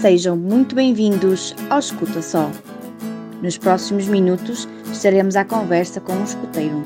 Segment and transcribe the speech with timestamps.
[0.00, 2.50] Sejam muito bem-vindos ao Escuta Só.
[3.42, 6.82] Nos próximos minutos estaremos à conversa com um escuteiro.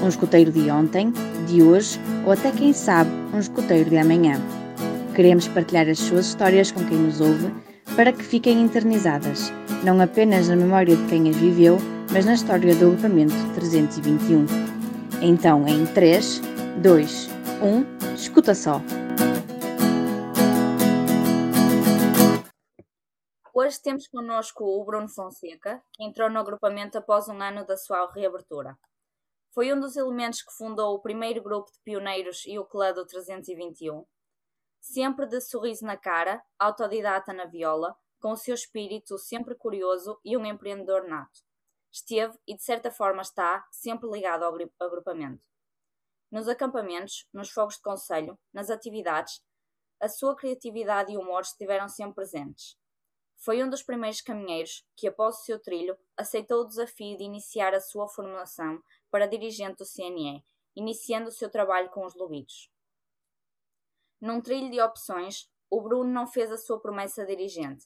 [0.00, 1.12] Um escuteiro de ontem,
[1.48, 4.40] de hoje ou até quem sabe um escuteiro de amanhã.
[5.16, 7.52] Queremos partilhar as suas histórias com quem nos ouve
[7.96, 9.52] para que fiquem eternizadas,
[9.82, 11.78] não apenas na memória de quem as viveu,
[12.12, 14.46] mas na história do agrupamento 321.
[15.20, 16.40] Então, em 3,
[16.80, 17.28] 2,
[17.60, 18.80] 1, escuta só!
[23.54, 28.10] Hoje temos connosco o Bruno Fonseca, que entrou no agrupamento após um ano da sua
[28.10, 28.78] reabertura.
[29.52, 33.04] Foi um dos elementos que fundou o primeiro grupo de pioneiros e o clã do
[33.04, 34.06] 321.
[34.80, 40.34] Sempre de sorriso na cara, autodidata na viola, com o seu espírito sempre curioso e
[40.34, 41.40] um empreendedor nato.
[41.92, 45.46] Esteve, e de certa forma está, sempre ligado ao agrupamento.
[46.30, 49.42] Nos acampamentos, nos fogos de conselho, nas atividades,
[50.00, 52.80] a sua criatividade e humor estiveram sempre presentes.
[53.44, 57.74] Foi um dos primeiros caminheiros que, após o seu trilho, aceitou o desafio de iniciar
[57.74, 60.44] a sua formação para dirigente do CNE,
[60.76, 62.70] iniciando o seu trabalho com os lobitos.
[64.20, 67.84] Num trilho de opções, o Bruno não fez a sua promessa dirigente.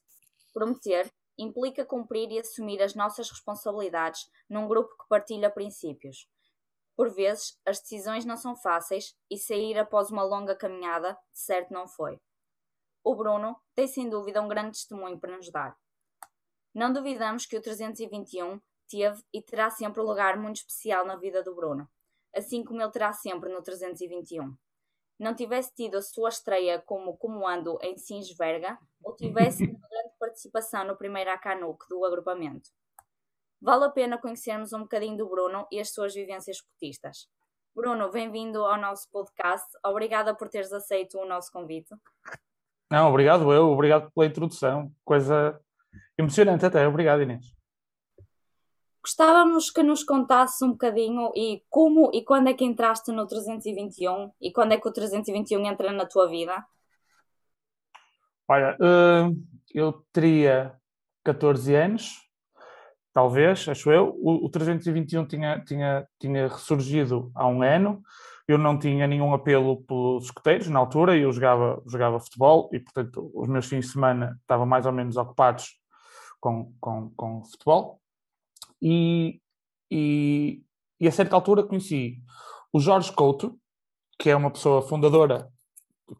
[0.52, 6.28] Prometer implica cumprir e assumir as nossas responsabilidades num grupo que partilha princípios.
[6.94, 11.88] Por vezes, as decisões não são fáceis e sair após uma longa caminhada, certo não
[11.88, 12.20] foi
[13.06, 15.78] o Bruno tem sem dúvida um grande testemunho para nos dar.
[16.74, 21.40] Não duvidamos que o 321 teve e terá sempre um lugar muito especial na vida
[21.40, 21.88] do Bruno,
[22.34, 24.52] assim como ele terá sempre no 321.
[25.20, 30.84] Não tivesse tido a sua estreia como comando em Sinsverga ou tivesse uma grande participação
[30.84, 32.70] no primeiro Acanuc do agrupamento.
[33.62, 37.28] Vale a pena conhecermos um bocadinho do Bruno e as suas vivências escotistas.
[37.72, 39.68] Bruno, bem-vindo ao nosso podcast.
[39.84, 41.94] Obrigada por teres aceito o nosso convite.
[42.90, 44.92] Não, obrigado eu, obrigado pela introdução.
[45.04, 45.58] Coisa
[46.16, 46.86] emocionante até.
[46.86, 47.56] Obrigado, Inês.
[49.02, 54.32] Gostávamos que nos contasse um bocadinho e como e quando é que entraste no 321
[54.40, 56.64] e quando é que o 321 entra na tua vida?
[58.48, 59.36] Olha, uh,
[59.72, 60.74] eu teria
[61.24, 62.20] 14 anos,
[63.12, 64.16] talvez, acho eu.
[64.20, 68.02] O, o 321 tinha, tinha, tinha ressurgido há um ano
[68.48, 73.30] eu não tinha nenhum apelo pelos escoteiros na altura, eu jogava, jogava futebol e, portanto,
[73.34, 75.80] os meus fins de semana estavam mais ou menos ocupados
[76.40, 78.00] com, com, com futebol.
[78.80, 79.40] E,
[79.90, 80.62] e,
[81.00, 82.18] e a certa altura conheci
[82.72, 83.58] o Jorge Couto,
[84.18, 85.50] que é uma pessoa fundadora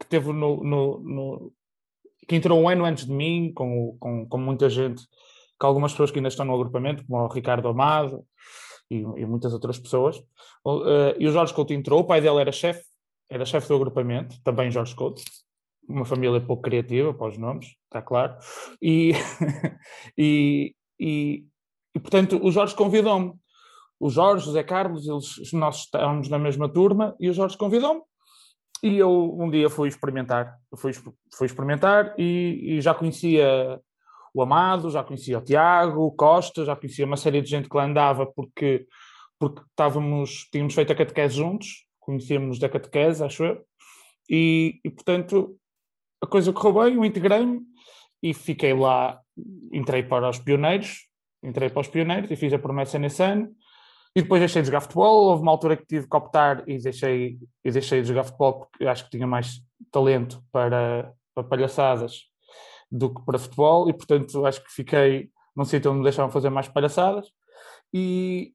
[0.00, 1.52] que teve no, no, no
[2.26, 5.06] que entrou um ano antes de mim, com, com, com muita gente,
[5.58, 8.24] com algumas pessoas que ainda estão no agrupamento, como o Ricardo Amado,
[8.90, 10.18] e, e muitas outras pessoas.
[10.64, 12.84] Uh, e o Jorge Couto entrou, o pai dele era chefe,
[13.28, 15.22] era chefe do agrupamento, também Jorge Couto,
[15.88, 18.36] uma família pouco criativa para os nomes, está claro.
[18.80, 19.12] E,
[20.18, 21.44] e, e,
[21.94, 23.34] e, portanto, o Jorge convidou-me.
[23.98, 28.02] O Jorge, José Carlos, eles, nós estávamos na mesma turma e o Jorge convidou-me.
[28.82, 33.80] E eu um dia fui experimentar, fui, fui experimentar e, e já conhecia
[34.36, 37.76] o Amado, já conhecia o Tiago, o Costa, já conhecia uma série de gente que
[37.76, 38.86] lá andava porque,
[39.38, 43.64] porque estávamos, tínhamos feito a catequese juntos, conhecíamos da catequese, acho eu,
[44.28, 45.56] e, e portanto
[46.22, 47.62] a coisa correu bem, eu integrei-me
[48.22, 49.18] e fiquei lá,
[49.72, 51.08] entrei para os pioneiros,
[51.42, 53.50] entrei para os pioneiros e fiz a promessa nesse ano.
[54.14, 55.26] E depois deixei de jogar futebol.
[55.26, 58.86] Houve uma altura que tive que optar e deixei, e deixei de jogar futebol porque
[58.86, 59.60] acho que tinha mais
[59.92, 62.22] talento para, para palhaçadas
[62.90, 66.50] do que para futebol e, portanto, acho que fiquei num sítio onde me deixavam fazer
[66.50, 67.32] mais palhaçadas
[67.92, 68.52] e,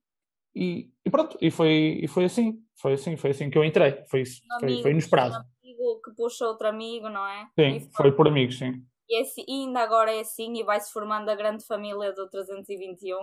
[0.56, 4.04] e, e, pronto, e foi, e foi assim, foi assim, foi assim que eu entrei,
[4.10, 5.36] foi isso, um foi, foi inesperado.
[5.36, 7.48] Um amigo que puxa outro amigo, não é?
[7.58, 8.84] Sim, foi, foi, por amigos, sim.
[9.10, 12.30] E, é assim, e ainda agora é assim e vai-se formando a grande família do
[12.30, 13.18] 321.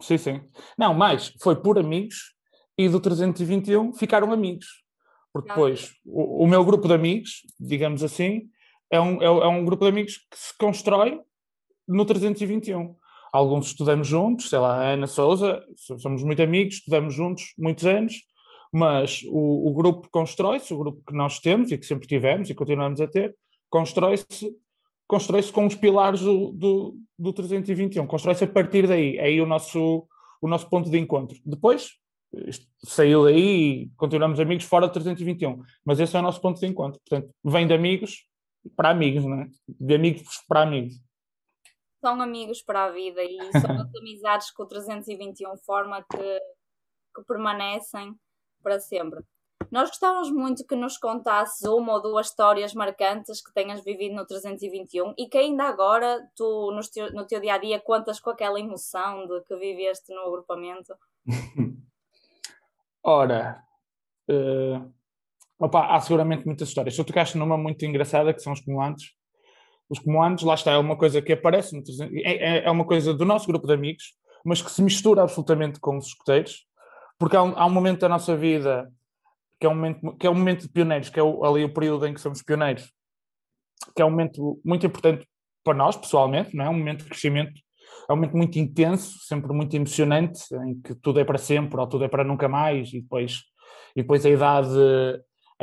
[0.00, 0.40] Sim, sim.
[0.78, 2.34] Não, mais, foi por amigos
[2.76, 4.84] e do 321 ficaram amigos.
[5.32, 8.48] Porque depois o, o meu grupo de amigos, digamos assim,
[8.94, 11.20] é um, é, é um grupo de amigos que se constrói
[11.86, 12.94] no 321.
[13.32, 18.14] Alguns estudamos juntos, sei lá, a Ana Souza, somos muito amigos, estudamos juntos muitos anos,
[18.72, 22.54] mas o, o grupo constrói-se, o grupo que nós temos e que sempre tivemos e
[22.54, 23.34] continuamos a ter,
[23.68, 24.56] constrói-se
[25.06, 29.46] constrói com os pilares do, do, do 321, constrói-se a partir daí, é aí o
[29.46, 30.06] nosso,
[30.40, 31.36] o nosso ponto de encontro.
[31.44, 31.90] Depois,
[32.78, 36.66] saiu daí e continuamos amigos fora do 321, mas esse é o nosso ponto de
[36.66, 37.00] encontro.
[37.06, 38.24] Portanto, vem de amigos
[38.70, 39.48] para amigos, não é?
[39.68, 40.94] De amigos para amigos.
[42.00, 46.40] São amigos para a vida e são as amizades que o 321 forma que,
[47.14, 48.14] que permanecem
[48.62, 49.24] para sempre.
[49.70, 54.26] Nós gostávamos muito que nos contasses uma ou duas histórias marcantes que tenhas vivido no
[54.26, 58.30] 321 e que ainda agora tu, no teu, no teu dia a dia, contas com
[58.30, 60.94] aquela emoção de que viveste no agrupamento.
[63.02, 63.62] Ora,
[64.30, 64.92] uh,
[65.58, 66.96] opa, há seguramente muitas histórias.
[66.96, 69.14] Tu tocaste numa muito engraçada que são os comandos.
[69.88, 71.76] Os comandos, lá está, é uma coisa que aparece,
[72.24, 74.14] é, é, é uma coisa do nosso grupo de amigos,
[74.44, 76.66] mas que se mistura absolutamente com os escuteiros,
[77.18, 78.90] porque há um, há um momento da nossa vida
[79.60, 81.72] que é um momento, que é um momento de pioneiros, que é o, ali o
[81.72, 82.92] período em que somos pioneiros,
[83.94, 85.26] que é um momento muito importante
[85.62, 86.68] para nós, pessoalmente, não é?
[86.68, 87.52] um momento de crescimento,
[88.08, 91.86] é um momento muito intenso, sempre muito emocionante, em que tudo é para sempre ou
[91.86, 93.44] tudo é para nunca mais, e depois,
[93.96, 94.68] e depois a idade,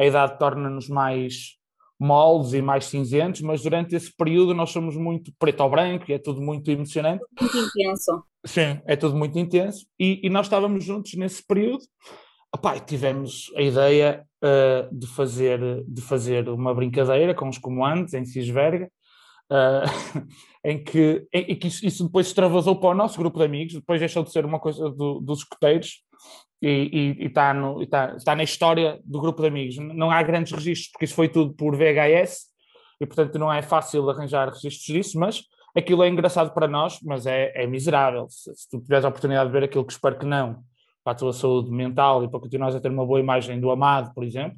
[0.02, 1.58] a idade torna-nos mais
[2.00, 6.14] moldes e mais cinzentos, mas durante esse período nós somos muito preto ou branco e
[6.14, 7.24] é tudo muito emocionante.
[7.40, 8.24] Muito intenso.
[8.44, 9.86] Sim, é tudo muito intenso.
[10.00, 11.84] E, e nós estávamos juntos nesse período
[12.54, 18.26] Opa, tivemos a ideia uh, de, fazer, de fazer uma brincadeira com os comandos em
[18.26, 18.92] Cisverga,
[19.50, 20.28] uh,
[20.66, 24.02] em que, em, que isso, isso, depois extravasou para o nosso grupo de amigos, depois
[24.02, 26.04] deixou de ser uma coisa do, dos escoteiros
[26.62, 29.78] e, está, está, está na história do grupo de amigos.
[29.78, 32.52] Não há grandes registros, porque isso foi tudo por VHS
[33.00, 35.44] e, portanto, não é fácil arranjar registros disso, mas
[35.76, 38.28] aquilo é engraçado para nós, mas é, é miserável.
[38.30, 40.64] Se, se tu tiveres a oportunidade de ver aquilo que espero que não
[41.04, 44.14] para a tua saúde mental e para continuares a ter uma boa imagem do amado,
[44.14, 44.58] por exemplo.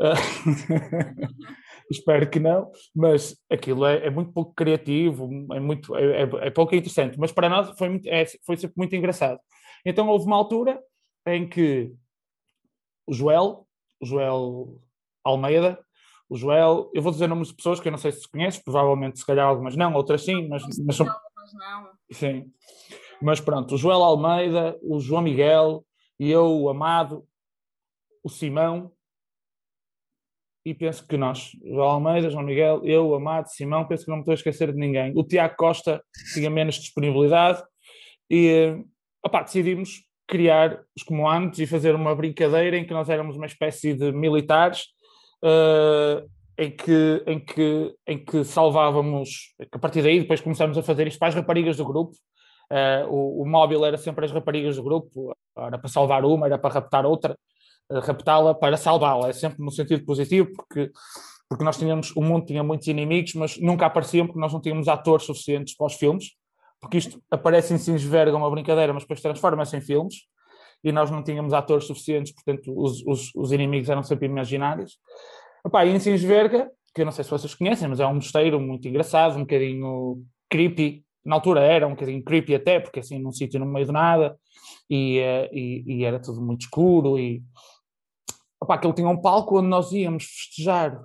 [1.90, 6.50] Espero que não, mas aquilo é, é, muito pouco criativo, é, muito, é, é, é
[6.50, 9.38] pouco interessante, mas para nós foi, muito, é, foi sempre muito engraçado.
[9.84, 10.80] Então houve uma altura
[11.26, 11.94] em que
[13.06, 13.66] o Joel,
[14.00, 14.80] o Joel
[15.24, 15.78] Almeida,
[16.28, 19.18] o Joel, eu vou dizer nomes de pessoas que eu não sei se conheces, provavelmente
[19.18, 21.06] se calhar algumas não, outras sim, mas, mas são...
[21.06, 21.90] Algumas não.
[22.10, 22.52] Sim.
[23.20, 25.84] Mas pronto, o Joel Almeida, o João Miguel,
[26.18, 27.26] e eu, o Amado,
[28.22, 28.92] o Simão,
[30.66, 34.16] e penso que nós, João Almeida, João Miguel, eu, o Amado, Simão, penso que não
[34.16, 35.12] me estou a esquecer de ninguém.
[35.16, 36.02] O Tiago Costa
[36.34, 37.62] tinha menos disponibilidade
[38.28, 38.76] e
[39.24, 43.94] opa, decidimos criar os comandos e fazer uma brincadeira em que nós éramos uma espécie
[43.94, 44.86] de militares
[45.42, 46.28] uh,
[46.58, 51.18] em, que, em, que, em que salvávamos, a partir daí depois começamos a fazer isto
[51.18, 52.16] para as raparigas do grupo,
[52.70, 56.58] Uh, o, o, móvel era sempre as raparigas do grupo, era para salvar uma, era
[56.58, 57.38] para raptar outra,
[57.88, 60.90] uh, raptá-la para salvá-la, é sempre no sentido positivo, porque,
[61.48, 64.88] porque nós tínhamos, o mundo tinha muitos inimigos, mas nunca apareciam porque nós não tínhamos
[64.88, 66.32] atores suficientes para os filmes,
[66.86, 70.22] porque isto aparece em Sinsverga uma brincadeira, mas depois transforma-se em filmes,
[70.84, 74.96] e nós não tínhamos atores suficientes, portanto os, os, os inimigos eram sempre imaginários.
[75.66, 78.60] Epá, e em Sinsverga, que eu não sei se vocês conhecem, mas é um mosteiro
[78.60, 83.32] muito engraçado, um bocadinho creepy, na altura era um bocadinho creepy até, porque assim, num
[83.32, 84.38] sítio no meio do nada,
[84.88, 87.42] e, eh, e, e era tudo muito escuro, e
[88.60, 91.04] opá, ele tinha um palco onde nós íamos festejar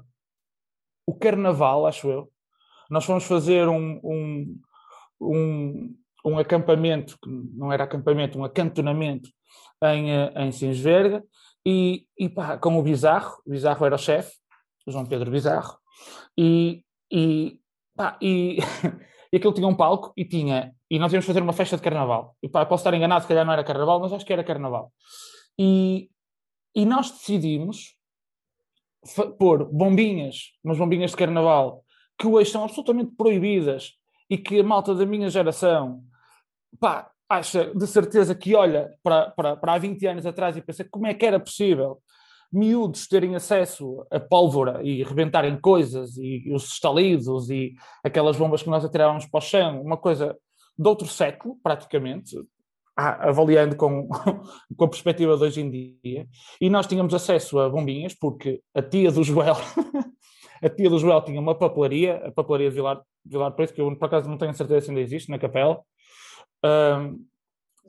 [1.08, 2.32] o carnaval, acho eu.
[2.88, 4.60] Nós fomos fazer um, um,
[5.22, 5.96] um,
[6.26, 9.30] um acampamento, não era acampamento, um acantonamento
[9.84, 11.24] em, eh, em Sinsverga,
[11.66, 14.34] e, e pá, com o Bizarro, o Bizarro era o chefe,
[14.88, 15.78] João Pedro Bizarro,
[16.38, 17.60] e, e,
[17.96, 18.58] pá, e
[19.32, 20.76] e aquilo tinha um palco e tinha.
[20.90, 22.36] E nós íamos fazer uma festa de carnaval.
[22.44, 24.92] E pá, posso estar enganado, se calhar não era carnaval, mas acho que era carnaval.
[25.58, 26.10] E,
[26.76, 27.96] e nós decidimos
[29.40, 31.84] pôr bombinhas, umas bombinhas de carnaval,
[32.20, 33.94] que hoje são absolutamente proibidas
[34.32, 36.02] e que a malta da minha geração,
[36.80, 40.88] pá, acha de certeza que olha para, para, para há 20 anos atrás e pensa
[40.90, 42.02] como é que era possível
[42.52, 47.74] miúdos terem acesso a pólvora e rebentarem coisas e, os estalidos e
[48.04, 50.38] aquelas bombas que nós atirávamos para o chão, uma coisa
[50.78, 52.36] de outro século, praticamente,
[52.96, 54.08] avaliando com,
[54.76, 56.28] com a perspectiva de hoje em dia,
[56.60, 59.56] e nós tínhamos acesso a bombinhas porque a tia do Joel,
[60.62, 63.96] a tia do Joel tinha uma papelaria, a papelaria de Vilar, Vilar Preto, que eu
[63.96, 65.82] por acaso não tenho certeza se ainda existe, na capela.
[66.64, 67.26] Um,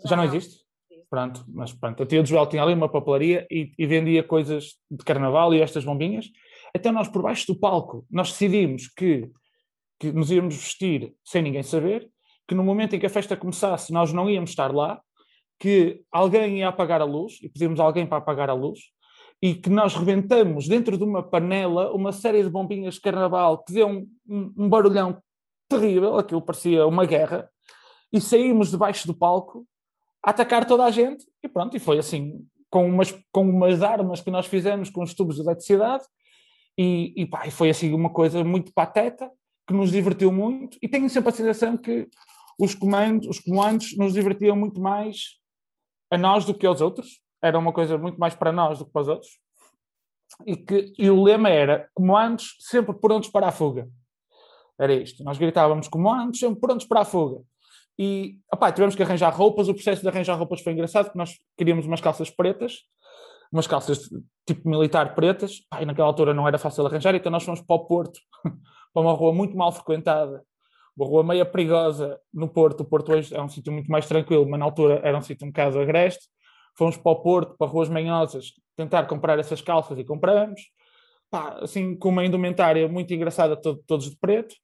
[0.02, 0.62] já, já não existe?
[1.10, 4.76] Pronto, mas pronto, a tia do Joel tinha ali uma papelaria e, e, vendia coisas
[4.90, 6.30] de carnaval e estas bombinhas.
[6.74, 9.30] Então nós, por baixo do palco, nós decidimos que,
[10.00, 12.08] que nos íamos vestir sem ninguém saber,
[12.48, 15.02] que no momento em que a festa começasse nós não íamos estar lá,
[15.60, 18.80] que alguém ia apagar a luz, e pedimos alguém para apagar a luz,
[19.42, 23.72] e que nós rebentamos dentro de uma panela uma série de bombinhas de carnaval que
[23.72, 24.08] deu um,
[24.56, 25.20] um, barulhão
[25.68, 27.50] terrível, aquilo parecia uma guerra,
[28.12, 29.66] e saímos debaixo do palco
[30.24, 34.20] a atacar toda a gente e pronto, e foi assim, com umas, com umas armas
[34.20, 36.04] que nós fizemos com os tubos de eletricidade
[36.78, 39.28] e, e, e foi assim uma coisa muito pateta,
[39.66, 42.08] que nos divertiu muito e tenho sempre a sensação que
[42.60, 45.38] os comandos, os comandos nos divertiam muito mais
[46.10, 48.92] a nós do que aos outros, era uma coisa muito mais para nós do que
[48.92, 49.38] para os outros.
[50.46, 53.88] e, que, e o lema era comandos sempre prontos para a fuga.
[54.78, 55.22] Era isto.
[55.24, 57.42] Nós gritávamos comandos sempre prontos para a fuga.
[57.98, 59.68] E opá, tivemos que arranjar roupas.
[59.68, 62.78] O processo de arranjar roupas foi engraçado, porque nós queríamos umas calças pretas,
[63.52, 64.08] umas calças
[64.46, 67.76] tipo militar pretas, pá, e naquela altura não era fácil arranjar, então nós fomos para
[67.76, 68.18] o Porto,
[68.92, 70.42] para uma rua muito mal frequentada,
[70.96, 72.80] uma rua meia perigosa no Porto.
[72.80, 75.46] O Porto hoje é um sítio muito mais tranquilo, mas na altura era um sítio
[75.46, 76.26] um bocado agreste.
[76.76, 80.60] Fomos para o Porto, para ruas manhosas, tentar comprar essas calças e compramos.
[81.30, 84.54] Pá, assim, com uma indumentária muito engraçada, todo, todos de preto.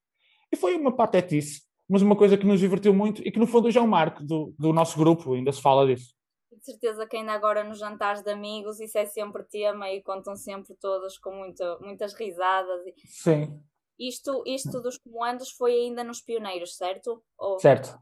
[0.53, 3.71] E foi uma patetice, mas uma coisa que nos divertiu muito e que no fundo
[3.71, 6.15] já é um marco do, do nosso grupo, ainda se fala disso.
[6.51, 10.35] De certeza que ainda agora nos jantares de amigos isso é sempre tema e contam
[10.35, 12.81] sempre todos com muito, muitas risadas.
[13.07, 13.63] Sim.
[13.99, 17.23] Isto, isto dos comandos foi ainda nos pioneiros, certo?
[17.37, 17.59] Ou...
[17.59, 17.99] Certo.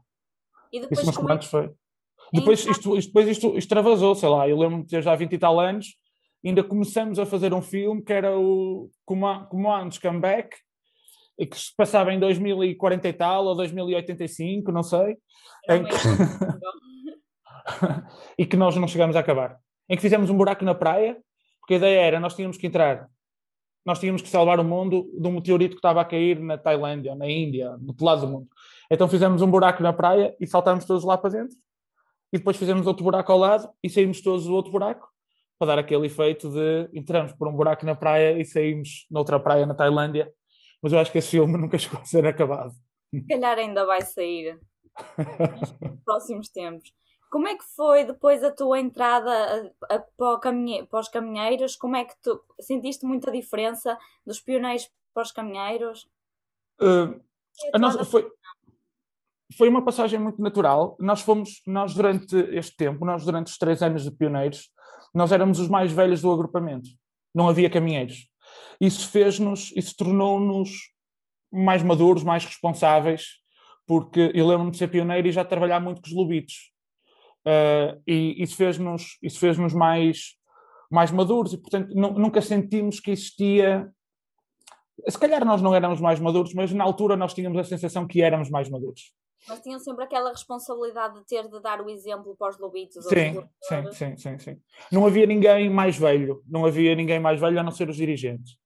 [0.71, 1.73] E depois Isso nos comandos foi.
[2.33, 5.37] Depois isto, isto, depois isto extravasou, sei lá, eu lembro-me de ter já 20 e
[5.37, 5.95] tal anos,
[6.45, 10.55] ainda começamos a fazer um filme que era o Comandos Comeback,
[11.39, 15.17] e que se passava em 2040 e tal, ou 2085, não sei,
[15.69, 15.93] em que...
[18.37, 19.57] e que nós não chegamos a acabar.
[19.87, 21.17] Em que fizemos um buraco na praia,
[21.59, 23.07] porque a ideia era, nós tínhamos que entrar,
[23.85, 27.15] nós tínhamos que salvar o mundo de um meteorito que estava a cair na Tailândia,
[27.15, 28.47] na Índia, do outro lado do mundo.
[28.89, 31.55] Então fizemos um buraco na praia e saltámos todos lá para dentro,
[32.31, 35.07] e depois fizemos outro buraco ao lado e saímos todos do outro buraco,
[35.57, 39.65] para dar aquele efeito de entramos por um buraco na praia e saímos noutra praia
[39.65, 40.31] na Tailândia,
[40.81, 42.73] mas eu acho que esse filme nunca chegou a ser acabado.
[43.09, 44.59] Se calhar ainda vai sair
[45.79, 46.91] nos próximos tempos.
[47.29, 51.75] Como é que foi depois a tua entrada a, a, para, caminhe, para, os caminheiros?
[51.75, 56.07] Como é que tu sentiste muita diferença dos pioneiros para os caminheiros?
[56.79, 57.19] Uh,
[57.73, 58.31] a nossa, foi,
[59.55, 60.97] foi uma passagem muito natural.
[60.99, 64.69] Nós fomos, nós durante este tempo, nós durante os três anos de pioneiros,
[65.13, 66.89] nós éramos os mais velhos do agrupamento.
[67.33, 68.27] Não havia caminheiros
[68.79, 70.71] isso fez-nos, isso tornou-nos
[71.51, 73.39] mais maduros, mais responsáveis,
[73.85, 76.71] porque eu lembro-me de ser pioneiro e já trabalhar muito com os lobitos.
[77.45, 80.35] Uh, e isso fez-nos isso fez-nos mais
[80.91, 83.89] mais maduros e portanto nunca sentimos que existia
[85.07, 88.21] se calhar nós não éramos mais maduros mas na altura nós tínhamos a sensação que
[88.21, 89.13] éramos mais maduros
[89.47, 93.03] mas tinham sempre aquela responsabilidade de ter de dar o exemplo para os lobitos.
[93.05, 94.61] Sim, sim, sim, sim, sim.
[94.91, 98.57] Não havia ninguém mais velho, não havia ninguém mais velho a não ser os dirigentes.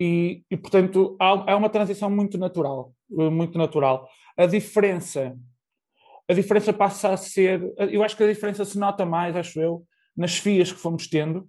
[0.00, 4.08] E, e portanto, há, há uma transição muito natural, muito natural.
[4.36, 5.36] A diferença,
[6.28, 9.84] a diferença passa a ser, eu acho que a diferença se nota mais, acho eu,
[10.16, 11.48] nas FIAs que fomos tendo,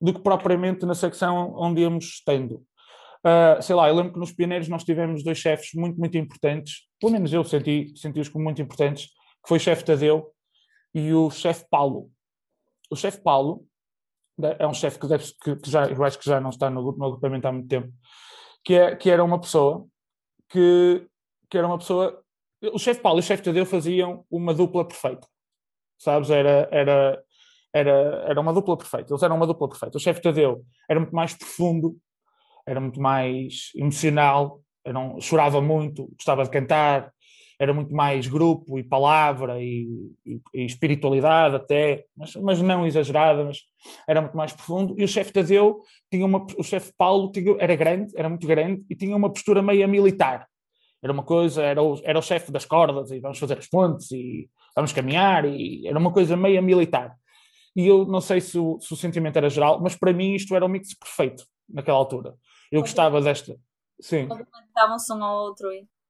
[0.00, 2.64] do que propriamente na secção onde íamos tendo.
[3.24, 6.86] Uh, sei lá, eu lembro que nos pioneiros nós tivemos dois chefes muito, muito importantes,
[7.00, 10.30] pelo menos eu senti, senti-os como muito importantes, que foi o chefe Tadeu
[10.94, 12.10] e o chefe Paulo.
[12.90, 13.66] O chefe Paulo
[14.58, 16.82] é um chefe que, deve, que, que, já, eu acho que já não está no,
[16.92, 17.90] no agrupamento há muito tempo,
[18.62, 19.86] que, é, que era uma pessoa
[20.48, 21.06] que,
[21.48, 22.22] que era uma pessoa.
[22.72, 25.26] O chefe Paulo e o chefe Tadeu faziam uma dupla perfeita.
[25.98, 26.30] Sabes?
[26.30, 27.24] Era, era,
[27.72, 27.90] era,
[28.28, 29.12] era uma dupla perfeita.
[29.12, 29.96] Eles eram uma dupla perfeita.
[29.96, 31.96] O chefe Tadeu era muito mais profundo,
[32.66, 37.12] era muito mais emocional, não, chorava muito, gostava de cantar,
[37.58, 39.86] era muito mais grupo e palavra e,
[40.26, 43.58] e, e espiritualidade até, mas, mas, não exagerada, mas
[44.08, 44.94] era muito mais profundo.
[44.98, 45.80] E o chefe Tadeu
[46.10, 49.62] tinha uma, o chefe Paulo tinha, era grande, era muito grande e tinha uma postura
[49.62, 50.46] meio militar.
[51.02, 54.10] Era uma coisa, era o, era o chefe das cordas e vamos fazer as pontes
[54.10, 57.14] e vamos caminhar e era uma coisa meio militar.
[57.76, 60.54] E eu não sei se o, se o sentimento era geral, mas para mim isto
[60.54, 62.34] era o mix perfeito naquela altura.
[62.74, 63.56] Eu gostava desta.
[64.00, 64.26] Sim.
[64.26, 65.68] Complementavam-se um ao outro.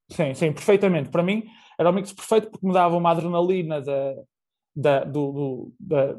[0.09, 1.09] Sim, sim, perfeitamente.
[1.09, 1.43] Para mim
[1.77, 4.15] era o mix perfeito porque me dava uma adrenalina da,
[4.75, 6.15] da, do, do, da,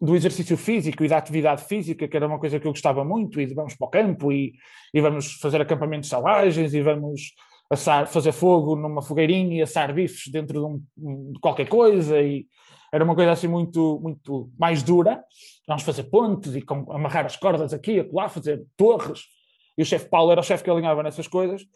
[0.00, 3.38] do exercício físico e da atividade física, que era uma coisa que eu gostava muito,
[3.38, 4.54] e vamos para o campo e,
[4.94, 7.34] e vamos fazer acampamentos selvagens e vamos
[7.68, 12.46] assar, fazer fogo numa fogueirinha e assar bifes dentro de, um, de qualquer coisa e
[12.90, 15.22] era uma coisa assim muito, muito mais dura.
[15.68, 19.35] Vamos fazer pontes e com, amarrar as cordas aqui, acolá, fazer torres.
[19.76, 21.66] E o chefe Paulo era o chefe que alinhava nessas coisas.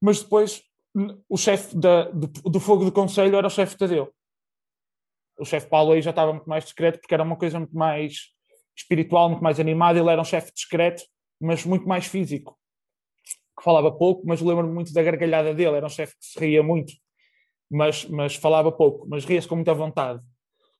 [0.00, 0.62] Mas depois
[1.28, 4.12] o chefe do, do fogo do conselho era o chefe Tadeu.
[5.38, 8.32] O chefe Paulo aí já estava muito mais discreto porque era uma coisa muito mais
[8.76, 9.98] espiritual, muito mais animada.
[9.98, 11.02] Ele era um chefe discreto,
[11.40, 12.58] mas muito mais físico.
[13.58, 15.76] Que falava pouco, mas lembro-me muito da gargalhada dele.
[15.76, 16.92] Era um chefe que se ria muito
[17.70, 20.20] mas, mas falava pouco, mas ria-se com muita vontade.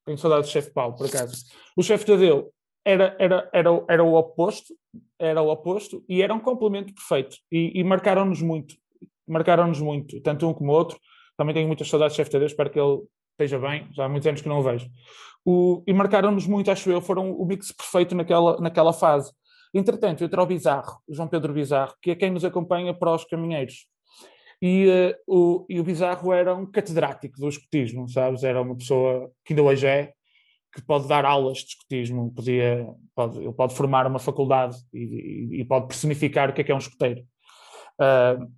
[0.05, 1.45] Tenho saudade do chefe Paulo, por acaso.
[1.77, 2.53] O chefe Tadeu
[2.85, 4.75] era, era, era, era o oposto,
[5.19, 7.37] era o oposto, e era um complemento perfeito.
[7.51, 8.75] E, e marcaram-nos muito,
[9.27, 10.99] marcaram-nos muito, tanto um como o outro.
[11.37, 14.27] Também tenho muitas saudades do chefe Tadeu, espero que ele esteja bem, já há muitos
[14.27, 14.89] anos que não o vejo.
[15.45, 19.33] O, e marcaram-nos muito, acho eu, foram o mix perfeito naquela, naquela fase.
[19.73, 23.25] Entretanto, entra o Bizarro, o João Pedro Bizarro, que é quem nos acompanha para os
[23.25, 23.87] caminheiros.
[24.61, 28.45] E, uh, o, e o Bizarro era um catedrático do escotismo, sabes?
[28.45, 30.13] Era uma pessoa que ainda hoje é,
[30.73, 35.65] que pode dar aulas de escotismo, podia, pode, ele pode formar uma faculdade e, e,
[35.65, 37.23] pode personificar o que é que é um escoteiro.
[38.01, 38.51] Uh,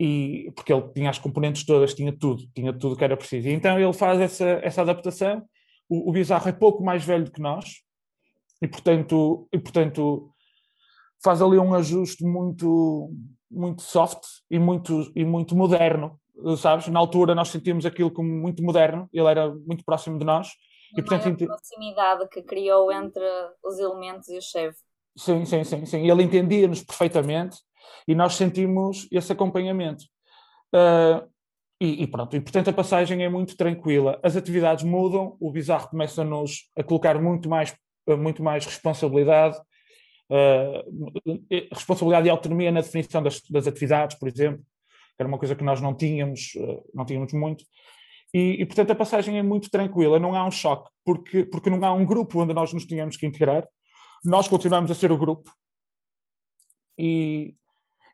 [0.00, 3.48] e, porque ele tinha as componentes todas, tinha tudo, tinha tudo que era preciso.
[3.48, 5.42] E então ele faz essa, essa adaptação.
[5.88, 7.82] O, o Bizarro é pouco mais velho do que nós
[8.62, 10.32] e, portanto, e, portanto
[11.22, 13.12] faz ali um ajuste muito,
[13.50, 16.18] muito soft e muito, e muito moderno,
[16.56, 16.86] sabes?
[16.88, 20.48] Na altura nós sentimos aquilo como muito moderno, ele era muito próximo de nós.
[20.96, 23.24] E, portanto, a proximidade que criou entre
[23.62, 24.78] os elementos e o chefe.
[25.16, 26.10] Sim, sim, sim, sim.
[26.10, 27.58] Ele entendia-nos perfeitamente
[28.06, 30.04] e nós sentimos esse acompanhamento.
[30.74, 31.28] Uh,
[31.80, 34.18] e, e, pronto, e portanto a passagem é muito tranquila.
[34.22, 37.74] As atividades mudam, o bizarro começa-nos a colocar muito mais,
[38.06, 39.56] muito mais responsabilidade,
[40.30, 45.54] uh, responsabilidade e autonomia na definição das, das, atividades, por exemplo, que era uma coisa
[45.54, 47.64] que nós não tínhamos, uh, não tínhamos muito.
[48.34, 51.82] E, e, portanto a passagem é muito tranquila, não há um choque, porque, porque não
[51.84, 53.66] há um grupo onde nós nos tínhamos que integrar.
[54.24, 55.50] Nós continuamos a ser o grupo.
[56.98, 57.54] E,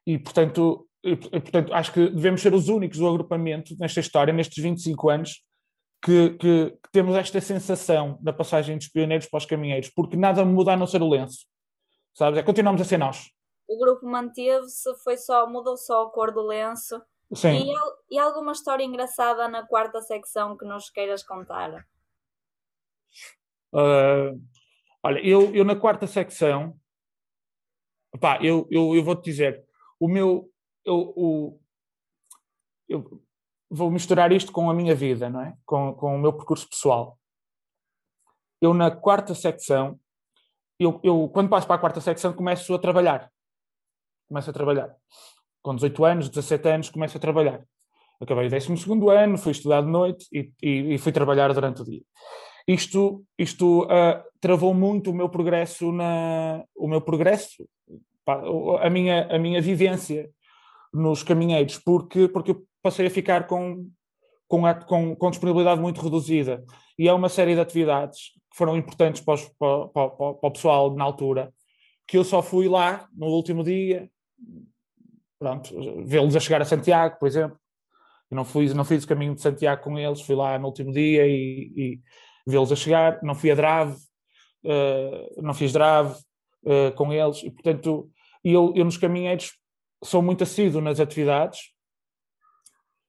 [0.06, 4.62] e portanto, e, portanto, acho que devemos ser os únicos do agrupamento nesta história, nestes
[4.62, 5.42] 25 anos,
[6.02, 10.44] que, que, que, temos esta sensação da passagem dos pioneiros para os caminheiros, porque nada
[10.44, 11.46] muda a não ser o lenço.
[12.14, 12.38] Sabes?
[12.38, 13.30] É, continuamos a ser nós.
[13.68, 17.00] O grupo manteve-se, foi só, mudou só a cor do lenço.
[17.32, 17.70] Sim.
[17.70, 21.86] E, e alguma história engraçada na quarta secção que nos queiras contar?
[23.72, 24.40] Uh,
[25.02, 26.78] olha, eu, eu na quarta secção,
[28.20, 29.64] pá, eu, eu, eu vou-te dizer,
[29.98, 30.50] o meu.
[30.84, 31.60] Eu, o,
[32.88, 33.22] eu
[33.70, 35.56] vou misturar isto com a minha vida, não é?
[35.64, 37.18] Com, com o meu percurso pessoal.
[38.60, 39.98] Eu, na quarta secção,
[40.78, 43.32] eu, eu, quando passo para a quarta secção, começo a trabalhar.
[44.28, 44.94] Começo a trabalhar.
[45.64, 47.64] Com 18 anos, 17 anos, começo a trabalhar.
[48.20, 48.68] Acabei o 12
[49.16, 52.02] ano, fui estudar de noite e, e, e, fui trabalhar durante o dia.
[52.68, 57.66] Isto, isto uh, travou muito o meu progresso na, o meu progresso,
[58.80, 60.30] a minha, a minha vivência
[60.92, 63.88] nos caminheiros, porque, porque eu passei a ficar com,
[64.46, 66.62] com, a, com, com disponibilidade muito reduzida.
[66.98, 70.50] E é uma série de atividades que foram importantes para, os, para, para, para, o
[70.50, 71.54] pessoal na altura,
[72.06, 74.10] que eu só fui lá no último dia,
[76.04, 77.58] vê-los a chegar a Santiago, por exemplo.
[78.30, 80.92] Eu não, fui, não fiz o caminho de Santiago com eles, fui lá no último
[80.92, 82.00] dia e, e
[82.46, 83.22] vê-los a chegar.
[83.22, 83.96] Não fui a Drave,
[84.64, 86.14] uh, não fiz Drave
[86.64, 88.10] uh, com eles, e portanto
[88.42, 89.52] eu, eu nos caminheiros
[90.02, 91.72] sou muito assíduo nas atividades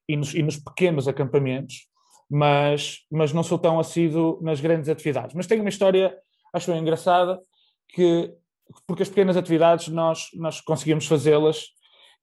[0.08, 1.88] e nos, e nos pequenos acampamentos,
[2.30, 5.36] mas, mas não sou tão assíduo nas grandes atividades.
[5.36, 6.16] Mas tenho uma história,
[6.54, 7.40] acho engraçada,
[7.90, 8.34] que
[8.88, 11.66] porque as pequenas atividades nós, nós conseguimos fazê-las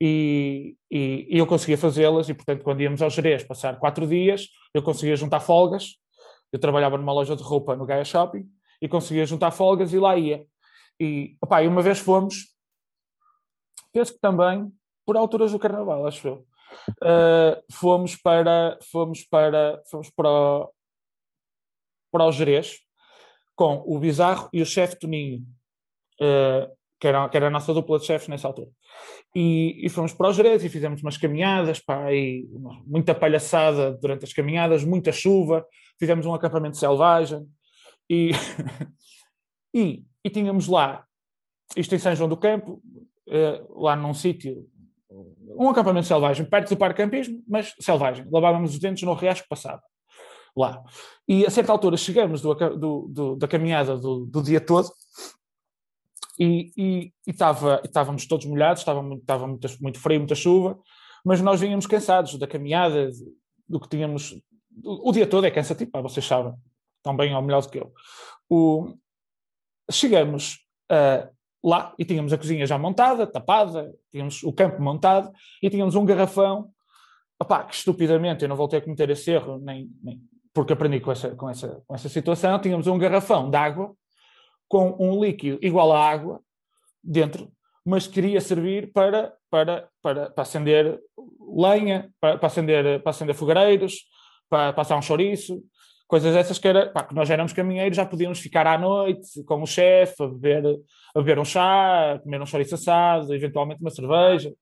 [0.00, 4.48] e, e, e, eu conseguia fazê-las e, portanto, quando íamos ao Jerez passar quatro dias,
[4.74, 5.96] eu conseguia juntar folgas.
[6.52, 8.44] Eu trabalhava numa loja de roupa no Gaia Shopping
[8.80, 10.44] e conseguia juntar folgas e lá ia.
[11.00, 12.52] E, opa, e uma vez fomos
[13.92, 14.72] penso que também
[15.04, 16.46] por alturas do Carnaval, acho eu.
[17.02, 20.72] Uh, fomos para fomos para fomos para o,
[22.10, 22.78] para o Jerez
[23.54, 25.46] com o Bizarro e o chefe Toninho
[26.20, 28.68] uh, que, era, que era a nossa dupla de chefes nessa altura
[29.34, 32.48] e, e fomos para o Jerez e fizemos umas caminhadas pá, e
[32.86, 35.66] muita palhaçada durante as caminhadas, muita chuva
[35.98, 37.44] fizemos um acampamento selvagem
[38.08, 38.30] e,
[39.74, 41.04] e, e tínhamos lá
[41.76, 42.80] isto em São João do Campo
[43.26, 44.64] uh, lá num sítio,
[45.56, 48.26] um acampamento selvagem, perto do parque campismo, mas selvagem.
[48.30, 49.82] Lavávamos os dentes no riacho que passava
[50.56, 50.82] lá.
[51.26, 54.88] E a certa altura chegamos do, do, do, da caminhada do, dia todo
[56.38, 60.78] e, estávamos todos molhados, estava, muito, estava muito, muito frio, muita chuva,
[61.24, 63.10] mas nós vínhamos cansados da caminhada,
[63.68, 64.32] do que tínhamos.
[64.84, 66.54] O, o dia todo é cansativo, vocês sabem,
[67.02, 67.92] tão bem ou melhor do que eu.
[68.48, 68.94] O,
[69.90, 70.58] chegamos
[70.90, 71.28] a
[71.64, 76.04] lá e tínhamos a cozinha já montada, tapada, tínhamos o campo montado e tínhamos um
[76.04, 76.70] garrafão.
[77.40, 80.20] Opá, que estupidamente eu não voltei a cometer esse erro, nem, nem
[80.52, 82.58] porque aprendi com essa, com, essa, com essa situação.
[82.60, 83.94] Tínhamos um garrafão de água
[84.72, 86.40] com um líquido igual à água
[87.04, 87.52] dentro,
[87.84, 90.98] mas queria servir para, para, para, para acender
[91.54, 94.06] lenha, para, para, acender, para acender fogareiros,
[94.48, 95.62] para passar um chouriço,
[96.08, 99.60] coisas essas que, era, pá, que nós éramos caminheiros, já podíamos ficar à noite com
[99.60, 100.80] o chefe, a beber,
[101.14, 104.54] a beber um chá, a comer um chouriço assado, eventualmente uma cerveja.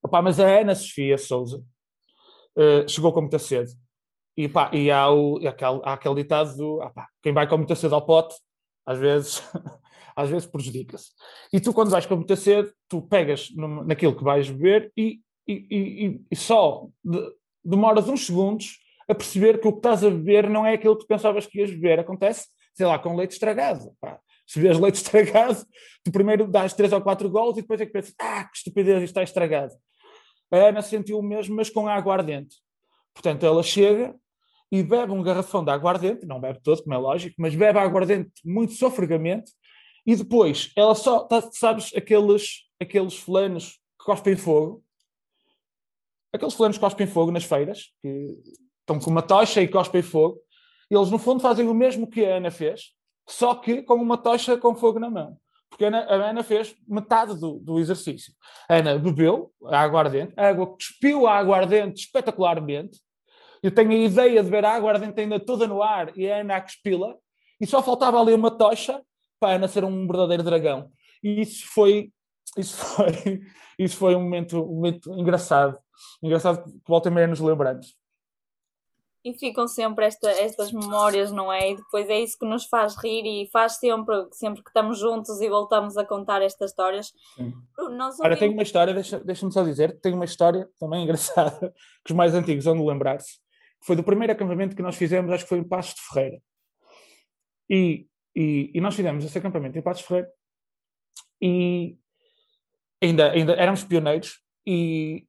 [0.00, 1.58] Opa, mas a Ana Sofia Souza
[2.56, 3.72] uh, chegou com muita sede.
[4.38, 7.56] E, pá, e há, o, aquele, há aquele ditado do ah, pá, quem vai com
[7.56, 8.36] muita sede ao pote,
[8.86, 9.42] às vezes,
[10.14, 11.10] às vezes prejudica-se.
[11.52, 15.18] E tu, quando vais com muita sede, tu pegas no, naquilo que vais beber e,
[15.44, 17.20] e, e, e só de,
[17.64, 21.08] demoras uns segundos a perceber que o que estás a beber não é aquilo que
[21.08, 21.98] pensavas que ias beber.
[21.98, 23.92] Acontece, sei lá, com leite estragado.
[24.00, 24.20] Pá.
[24.46, 25.66] Se bebes leite estragado,
[26.04, 28.98] tu primeiro dás três ou quatro gols e depois é que pensas, ah, que estupidez,
[28.98, 29.74] isto está estragado.
[30.48, 32.54] A Ana sentiu o mesmo, mas com água ardente.
[33.12, 34.14] Portanto, ela chega
[34.70, 38.30] e bebe um garrafão de aguardente, não bebe todo, como é lógico, mas bebe aguardente
[38.44, 39.52] muito sofregamente,
[40.06, 44.82] e depois ela só, tá, sabes, aqueles, aqueles fulanos que cospem fogo,
[46.32, 48.36] aqueles fulanos que cospem fogo nas feiras, que
[48.80, 50.40] estão com uma tocha e cospem fogo,
[50.90, 52.92] eles no fundo fazem o mesmo que a Ana fez,
[53.28, 55.36] só que com uma tocha com fogo na mão.
[55.68, 58.32] Porque a Ana, a Ana fez metade do, do, exercício.
[58.68, 62.98] A Ana bebeu a água ardente, a água cuspiu a água ardente espetacularmente,
[63.62, 66.40] eu tenho a ideia de ver a água ardente ainda toda no ar e a
[66.40, 67.16] Ana a cuspila,
[67.60, 69.02] e só faltava ali uma tocha
[69.40, 70.90] para a Ana ser um verdadeiro dragão.
[71.22, 72.12] E isso foi,
[72.56, 73.42] isso foi,
[73.78, 75.78] isso foi um, momento, um momento engraçado.
[76.22, 77.96] Engraçado que volta e meia nos lembramos.
[79.24, 81.72] E ficam sempre esta, estas memórias, não é?
[81.72, 85.40] E depois é isso que nos faz rir e faz sempre, sempre que estamos juntos
[85.40, 87.12] e voltamos a contar estas histórias.
[87.90, 92.12] Nós Ora, tenho uma história, deixa-me deixa só dizer, tenho uma história também engraçada, que
[92.12, 93.38] os mais antigos vão lembrar-se
[93.82, 96.42] foi do primeiro acampamento que nós fizemos, acho que foi em Passos de Ferreira.
[97.70, 100.30] E, e, e nós fizemos esse acampamento em Passos de Ferreira
[101.40, 101.96] e
[103.02, 105.24] ainda, ainda éramos pioneiros e,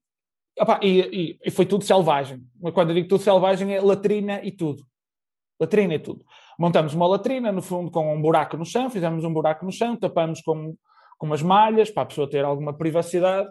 [0.60, 2.44] opa, e, e, foi tudo selvagem.
[2.74, 4.84] Quando eu digo tudo selvagem é latrina e tudo.
[5.60, 6.26] Latrina e tudo.
[6.58, 9.96] Montamos uma latrina, no fundo, com um buraco no chão, fizemos um buraco no chão,
[9.96, 10.76] tapamos com,
[11.18, 13.50] com umas malhas para a pessoa ter alguma privacidade.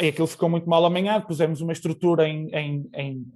[0.00, 3.26] e aquilo ficou muito mal amanhado, pusemos uma estrutura em, em, em,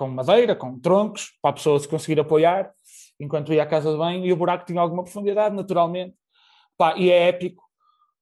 [0.00, 2.72] com madeira, com troncos, para a pessoa se conseguir apoiar,
[3.20, 6.16] enquanto ia à casa de banho, e o buraco tinha alguma profundidade, naturalmente.
[6.78, 7.62] Pá, e é épico.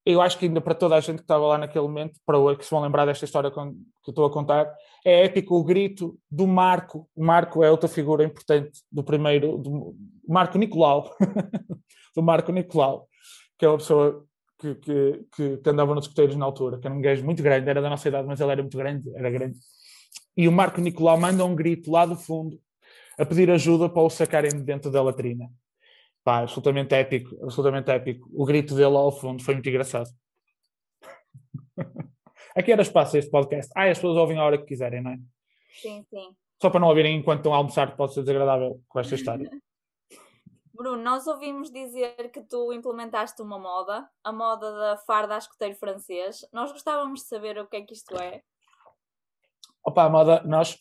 [0.05, 2.57] Eu acho que ainda para toda a gente que estava lá naquele momento, para o
[2.57, 3.77] que se vão lembrar desta história que eu
[4.09, 7.09] estou a contar, é épico o grito do Marco.
[7.15, 9.95] O Marco é outra figura importante do primeiro, do
[10.27, 11.15] Marco Nicolau,
[12.17, 13.07] do Marco Nicolau,
[13.57, 14.25] que é uma pessoa
[14.59, 17.71] que, que, que, que andava nos escuteiros na altura, que era um gajo muito grande,
[17.71, 19.57] era da nossa idade, mas ele era muito grande, era grande
[20.39, 22.63] e o Marco Nicolau manda um grito lá do fundo
[23.19, 25.51] a pedir ajuda para o sacarem de dentro da latrina.
[26.23, 28.31] Pá, absolutamente épico, absolutamente épico.
[28.33, 30.09] O grito dele ao fundo foi muito engraçado.
[32.55, 33.73] a que horas passa este podcast?
[33.75, 35.19] Ah, as pessoas ouvem a hora que quiserem, não é?
[35.73, 36.31] Sim, sim.
[36.63, 39.51] Só para não ouvirem enquanto estão a almoçar, pode ser desagradável com esta história.
[40.73, 45.75] Bruno, nós ouvimos dizer que tu implementaste uma moda, a moda da farda a escoteiro
[45.75, 46.47] francês.
[46.53, 48.45] Nós gostávamos de saber o que é que isto é.
[49.85, 50.79] Opa, a moda, nós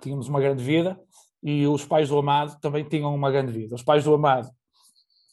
[0.00, 0.98] tínhamos uma grande vida
[1.42, 3.74] e os pais do Amado também tinham uma grande vida.
[3.74, 4.48] Os pais do Amado,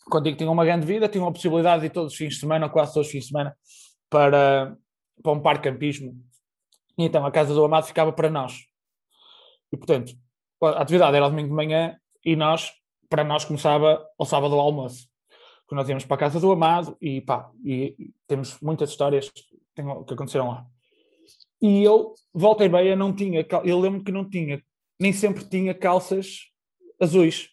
[0.10, 2.68] quando digo tinham uma grande vida, tinham a possibilidade de todos os fins de semana,
[2.68, 3.56] ou quase todos os fins de semana,
[4.10, 4.76] para,
[5.22, 6.14] para um parque campismo.
[6.98, 8.66] E então a casa do Amado ficava para nós.
[9.72, 10.14] E portanto,
[10.62, 12.72] a atividade era domingo de manhã e nós,
[13.10, 15.08] para nós, começava ao sábado ao almoço.
[15.62, 19.30] Porque nós íamos para a casa do Amado e pá, e, e temos muitas histórias
[19.30, 20.68] que aconteceram lá.
[21.66, 23.44] E eu, volta e meia, não tinha.
[23.64, 24.64] Eu lembro que não tinha,
[25.00, 26.52] nem sempre tinha calças
[27.02, 27.50] azuis.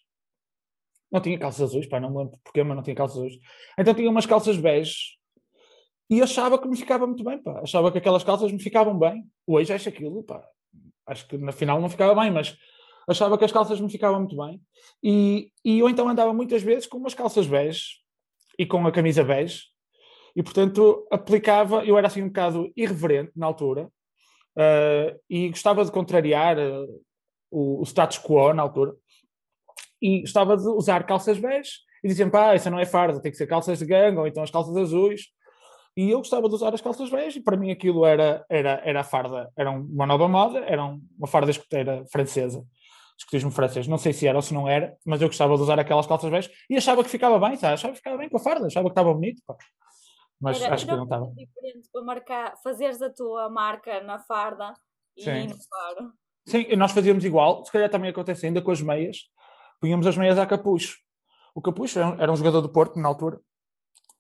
[1.11, 3.38] Não tinha calças azuis, pá, não me lembro porquê, mas não tinha calças azuis.
[3.79, 5.16] Então tinha umas calças bege
[6.11, 7.61] e achava que me ficava muito bem, pá.
[7.62, 9.25] Achava que aquelas calças me ficavam bem.
[9.46, 10.46] Hoje acho aquilo, pá.
[11.07, 12.55] Acho que na final não ficava bem, mas
[13.09, 14.61] achava que as calças me ficavam muito bem.
[15.03, 18.03] E, e eu então andava muitas vezes com umas calças bege
[18.59, 19.62] e com a camisa bege.
[20.37, 23.90] E portanto aplicava, eu era assim um bocado irreverente na altura,
[24.56, 27.02] uh, e gostava de contrariar uh,
[27.50, 28.94] o, o, status quo na altura
[30.00, 31.70] e gostava de usar calças bege
[32.02, 34.42] e diziam, pá, essa não é farda, tem que ser calças de gangue ou então
[34.42, 35.26] as calças azuis.
[35.96, 39.00] E eu gostava de usar as calças bege e para mim aquilo era, era, era
[39.00, 42.64] a farda, era uma nova moda, era uma farda escoteira francesa,
[43.16, 43.86] escotismo francês.
[43.86, 46.30] Não sei se era ou se não era, mas eu gostava de usar aquelas calças
[46.30, 47.74] bege e achava que ficava bem, sabe?
[47.74, 49.42] achava que ficava bem com a farda, achava que estava bonito.
[49.46, 49.54] Pá
[50.42, 51.33] mas era, acho que não estava.
[51.35, 54.74] diferente para marcar, fazeres a tua marca na farda
[55.16, 55.46] e Sim.
[55.46, 56.12] no faro.
[56.46, 59.31] Sim, nós fazíamos igual, se calhar também acontece ainda com as meias,
[59.81, 60.98] punhamos as meias a capucho.
[61.55, 63.40] O capucho era um, era um jogador do Porto na altura,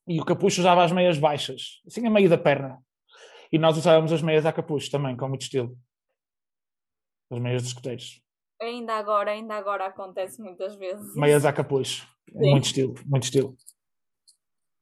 [0.06, 2.78] e o capucho usava as meias baixas, assim a meio da perna.
[3.50, 5.76] E nós usávamos as meias a capucho também, com muito estilo.
[7.30, 8.22] As meias dos escoteiros.
[8.60, 11.14] Ainda agora, ainda agora acontece muitas vezes.
[11.16, 12.06] Meias a capucho.
[12.32, 13.56] Muito estilo, muito estilo.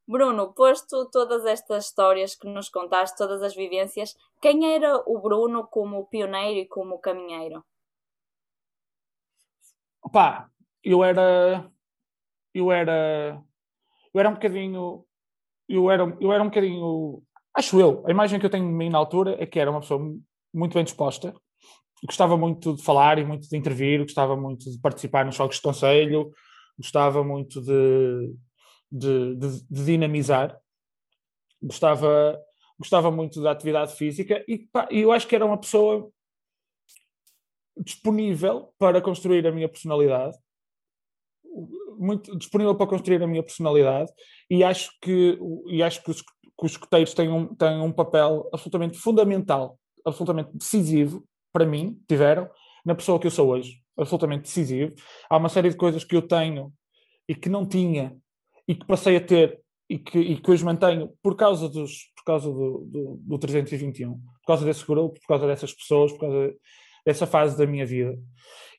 [0.07, 5.67] Bruno, posto todas estas histórias que nos contaste, todas as vivências, quem era o Bruno
[5.67, 7.63] como pioneiro e como caminheiro?
[10.03, 10.49] Opa,
[10.83, 11.71] eu era.
[12.53, 13.41] Eu era.
[14.13, 15.05] eu era um bocadinho,
[15.69, 17.23] eu era, eu era um bocadinho,
[17.55, 19.79] acho eu, a imagem que eu tenho de mim na altura é que era uma
[19.79, 20.01] pessoa
[20.53, 21.33] muito bem disposta,
[22.05, 25.61] gostava muito de falar e muito de intervir, gostava muito de participar nos jogos de
[25.61, 26.29] conselho,
[26.77, 28.35] gostava muito de,
[28.91, 30.59] de, de, de dinamizar,
[31.61, 32.39] gostava,
[32.77, 36.11] gostava muito da atividade física e pá, eu acho que era uma pessoa
[37.77, 40.37] disponível para construir a minha personalidade,
[41.97, 44.11] muito disponível para construir a minha personalidade
[44.49, 48.49] e acho que, e acho que os, que os escuteiros têm um, têm um papel
[48.51, 51.23] absolutamente fundamental, absolutamente decisivo
[51.53, 52.49] para mim, tiveram,
[52.85, 53.81] na pessoa que eu sou hoje.
[53.97, 54.93] Absolutamente decisivo.
[55.29, 56.73] Há uma série de coisas que eu tenho
[57.27, 58.17] e que não tinha
[58.67, 62.23] e que passei a ter e que, e que hoje mantenho por causa, dos, por
[62.23, 66.55] causa do, do, do 321, por causa desse grupo, por causa dessas pessoas, por causa
[67.05, 68.17] dessa fase da minha vida.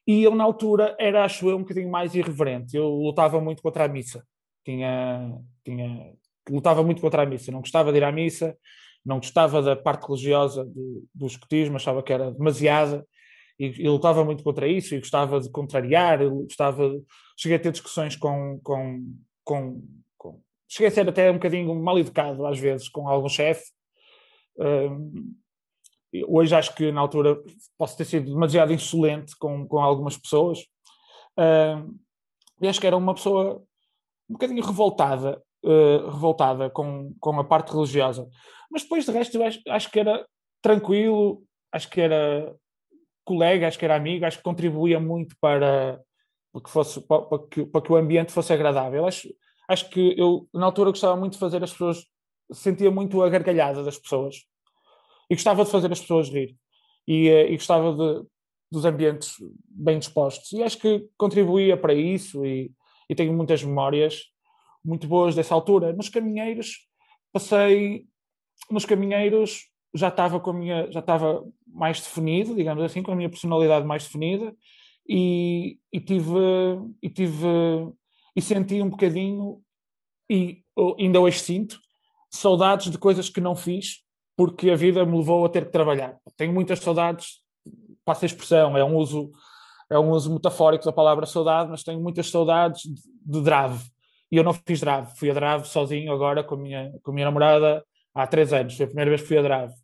[0.07, 2.77] E eu, na altura, era, acho eu, um bocadinho mais irreverente.
[2.77, 4.27] Eu lutava muito contra a missa.
[4.65, 6.15] Tinha, tinha,
[6.49, 7.53] lutava muito contra a missa.
[7.53, 8.57] Não gostava de ir à missa,
[9.05, 13.07] não gostava da parte religiosa do, do escotismo, achava que era demasiada
[13.59, 16.91] e, e, lutava muito contra isso e gostava de contrariar, gostava,
[17.37, 19.83] cheguei a ter discussões com, com, com,
[20.17, 23.71] com cheguei a ser até um bocadinho mal educado às vezes com algum chefe.
[24.59, 25.35] Um,
[26.29, 27.43] hoje acho que na altura
[27.79, 30.61] posso ter sido demasiado insolente com, com algumas pessoas.
[31.39, 31.99] Um,
[32.61, 33.63] e acho que era uma pessoa
[34.29, 38.29] um bocadinho revoltada, uh, revoltada com, com a parte religiosa.
[38.71, 40.27] Mas depois de resto, acho, acho que era
[40.63, 42.55] tranquilo, acho que era
[43.25, 46.01] colega, acho que era amigo, acho que contribuía muito para,
[46.53, 49.07] para, que, fosse, para, para que, para que o ambiente fosse agradável.
[49.07, 49.29] Acho,
[49.69, 52.05] acho que eu, na altura, gostava muito de fazer as pessoas,
[52.53, 54.37] sentia muito a gargalhada das pessoas
[55.31, 56.57] e gostava de fazer as pessoas rir
[57.07, 58.27] e, eh, e gostava de,
[58.71, 59.37] dos ambientes
[59.67, 60.53] bem dispostos.
[60.53, 62.71] E acho que contribuía para isso e,
[63.09, 64.25] e tenho muitas memórias
[64.85, 65.93] muito boas dessa altura.
[65.93, 66.87] Nos caminheiros
[67.33, 68.07] passei
[68.71, 73.17] nos caminheiros já estava com a minha já estava mais definido digamos assim com a
[73.17, 74.55] minha personalidade mais definida
[75.09, 76.39] e, e tive
[77.03, 77.47] e tive
[78.35, 79.61] e senti um bocadinho
[80.31, 80.63] e
[80.99, 81.79] ainda hoje sinto
[82.31, 84.03] saudades de coisas que não fiz
[84.37, 86.19] porque a vida me levou a ter que trabalhar.
[86.37, 87.43] Tenho muitas saudades
[88.05, 89.31] passa a expressão é um uso
[89.91, 93.85] é um uso metafórico da palavra saudade mas tenho muitas saudades de, de drave
[94.31, 97.15] e eu não fiz drave fui a drave sozinho agora com a minha com a
[97.15, 97.85] minha namorada
[98.15, 99.75] há três anos, foi a primeira vez que fui a Drave.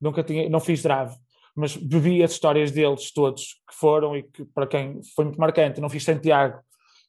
[0.00, 1.14] Nunca tinha, não fiz Drave,
[1.54, 5.80] mas bebi as histórias deles todos que foram e que para quem foi muito marcante.
[5.80, 6.60] Não fiz Santiago,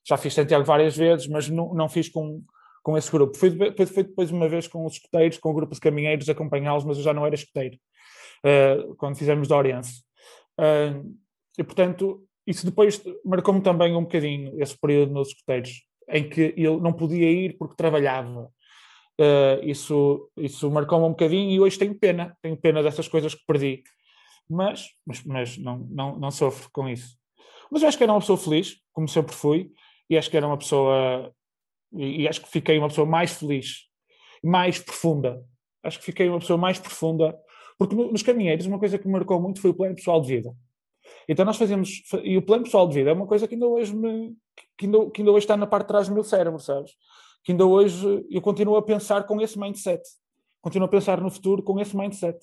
[0.05, 2.43] já fiz Santiago várias vezes, mas não, não fiz com,
[2.81, 3.37] com esse grupo.
[3.37, 3.51] Fui,
[3.87, 7.03] foi depois uma vez com os escuteiros, com o grupo de caminheiros, acompanhá-los, mas eu
[7.03, 7.77] já não era escuteiro,
[8.45, 10.03] uh, quando fizemos de Oriense.
[10.59, 11.15] Uh,
[11.57, 16.81] e portanto, isso depois marcou-me também um bocadinho, esse período nos escuteiros, em que eu
[16.81, 18.51] não podia ir porque trabalhava
[19.19, 23.45] Uh, isso isso marcou-me um bocadinho e hoje tenho pena, tenho pena dessas coisas que
[23.45, 23.83] perdi.
[24.49, 27.17] Mas, mas, mas não, não, não sofro com isso.
[27.71, 29.71] Mas eu acho que era uma pessoa feliz, como sempre fui,
[30.09, 31.33] e acho que era uma pessoa.
[31.93, 33.87] E, acho que fiquei uma pessoa mais feliz,
[34.43, 35.43] mais profunda.
[35.83, 37.37] Acho que fiquei uma pessoa mais profunda,
[37.77, 40.27] porque no, nos caminheiros uma coisa que me marcou muito foi o plano pessoal de
[40.27, 40.53] vida.
[41.27, 42.01] Então nós fazemos.
[42.23, 44.35] E o plano pessoal de vida é uma coisa que ainda hoje me.
[44.77, 46.91] que ainda, que ainda hoje está na parte de trás do meu cérebro, sabes?
[47.43, 50.01] que ainda hoje eu continuo a pensar com esse mindset.
[50.61, 52.39] Continuo a pensar no futuro com esse mindset.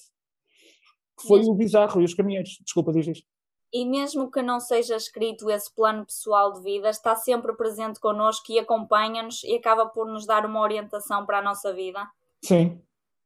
[1.20, 1.54] Que foi mesmo.
[1.54, 2.58] o bizarro e os caminheiros.
[2.64, 3.26] Desculpa, diz isto.
[3.72, 8.50] E mesmo que não seja escrito esse plano pessoal de vida, está sempre presente connosco
[8.50, 12.04] e acompanha-nos e acaba por nos dar uma orientação para a nossa vida.
[12.42, 12.82] Sim.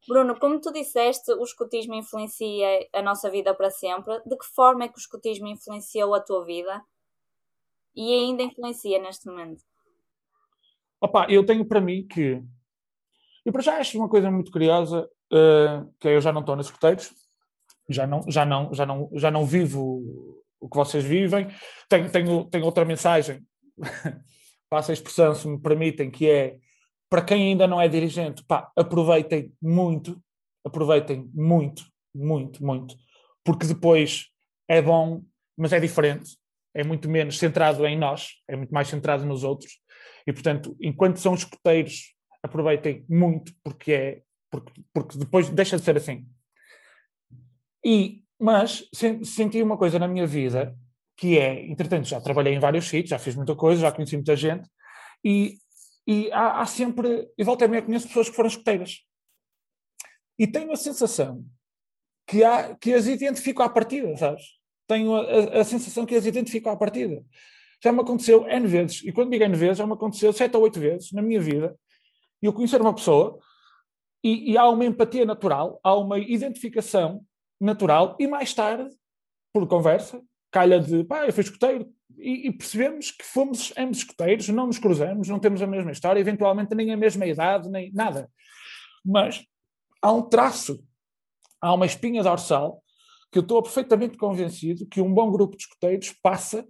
[0.06, 4.20] Bruno, como tu disseste, o escutismo influencia a nossa vida para sempre.
[4.26, 6.82] De que forma é que o escutismo influenciou a tua vida?
[7.96, 9.62] E ainda influencia neste momento?
[11.00, 12.42] Opa, eu tenho para mim que.
[13.46, 16.66] Eu para já acho uma coisa muito curiosa, uh, que eu já não estou nos
[16.66, 17.12] escuteiros,
[17.88, 20.02] já não, já, não, já, não, já não vivo
[20.60, 21.48] o que vocês vivem.
[21.88, 23.42] Tenho, tenho, tenho outra mensagem,
[24.68, 26.56] passa a expressão, se me permitem, que é
[27.08, 30.20] para quem ainda não é dirigente, pá, aproveitem muito,
[30.64, 32.96] aproveitem muito, muito, muito,
[33.44, 34.26] porque depois
[34.68, 35.22] é bom,
[35.56, 36.36] mas é diferente,
[36.74, 39.78] é muito menos centrado em nós, é muito mais centrado nos outros.
[40.26, 44.22] E, portanto, enquanto são escuteiros, aproveitem muito, porque é
[44.54, 46.26] porque, porque depois deixa de ser assim.
[47.84, 48.88] E, mas
[49.24, 50.76] senti uma coisa na minha vida
[51.16, 54.34] que é, entretanto, já trabalhei em vários sítios, já fiz muita coisa, já conheci muita
[54.34, 54.68] gente,
[55.24, 55.58] e,
[56.06, 59.04] e há, há sempre, e volta a mim, conheço pessoas que foram escuteiras.
[60.38, 61.44] E tenho a sensação
[62.26, 64.42] que, há, que as identifico à partida, sabes?
[64.88, 67.24] Tenho a, a, a sensação que as identifico à partida
[67.82, 70.62] já me aconteceu N vezes, e quando digo N vezes, já me aconteceu 7 ou
[70.62, 71.78] 8 vezes na minha vida,
[72.40, 73.38] eu conhecer uma pessoa
[74.22, 77.24] e, e há uma empatia natural, há uma identificação
[77.60, 78.88] natural e mais tarde,
[79.52, 84.48] por conversa, calha de pá, eu fui escoteiro e, e, percebemos que fomos ambos escoteiros,
[84.48, 88.30] não nos cruzamos, não temos a mesma história, eventualmente nem a mesma idade, nem nada.
[89.04, 89.44] Mas
[90.00, 90.84] há um traço,
[91.60, 92.82] há uma espinha dorsal
[93.32, 96.60] que eu estou perfeitamente convencido que um bom grupo de escoteiros passa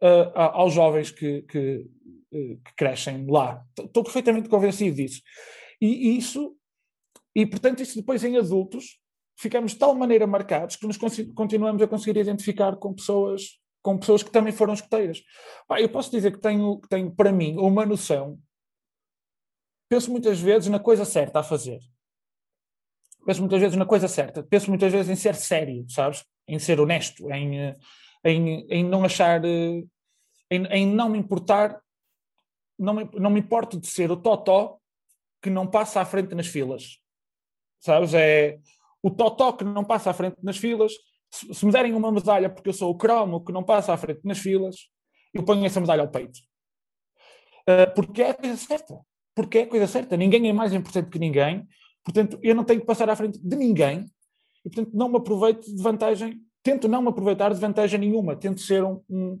[0.00, 1.86] uh, aos jovens que, que,
[2.30, 3.64] uh, que, crescem lá.
[3.76, 5.20] Estou perfeitamente convencido disso.
[5.80, 6.56] E isso,
[7.34, 9.00] e portanto, isso depois em adultos,
[9.36, 10.96] ficamos de tal maneira marcados que nos
[11.34, 15.22] continuamos a conseguir identificar com pessoas com pessoas que também foram escoteiras.
[15.78, 18.38] eu posso dizer que tenho, tenho, para mim, uma noção.
[19.90, 21.80] Penso muitas vezes na coisa certa a fazer
[23.24, 26.24] penso muitas vezes na coisa certa, penso muitas vezes em ser sério, sabes?
[26.46, 27.74] Em ser honesto, em,
[28.22, 29.88] em, em não achar, em,
[30.50, 31.80] em não me importar,
[32.78, 34.78] não me, não me importo de ser o totó
[35.42, 36.98] que não passa à frente nas filas,
[37.80, 38.12] sabes?
[38.14, 38.58] É
[39.04, 40.92] o totó que não passa à frente nas filas.
[41.30, 43.96] Se, se me derem uma medalha porque eu sou o cromo que não passa à
[43.96, 44.76] frente nas filas,
[45.32, 46.38] eu ponho essa medalha ao peito.
[47.68, 48.98] Uh, porque é a coisa certa.
[49.34, 50.16] Porque é a coisa certa.
[50.16, 51.66] Ninguém é mais importante que ninguém
[52.04, 54.04] Portanto, eu não tenho que passar à frente de ninguém
[54.64, 58.60] e, portanto, não me aproveito de vantagem, tento não me aproveitar de vantagem nenhuma, tento
[58.60, 59.40] ser um, um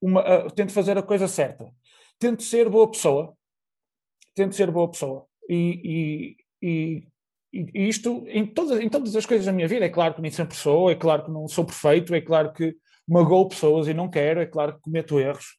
[0.00, 1.72] uma, uh, tento fazer a coisa certa,
[2.18, 3.36] tento ser boa pessoa,
[4.34, 5.26] tento ser boa pessoa.
[5.48, 7.08] E, e, e,
[7.52, 10.30] e isto em todas, em todas as coisas da minha vida, é claro que nem
[10.30, 12.76] sempre sou, é claro que não sou perfeito, é claro que
[13.08, 15.56] magoo pessoas e não quero, é claro que cometo erros,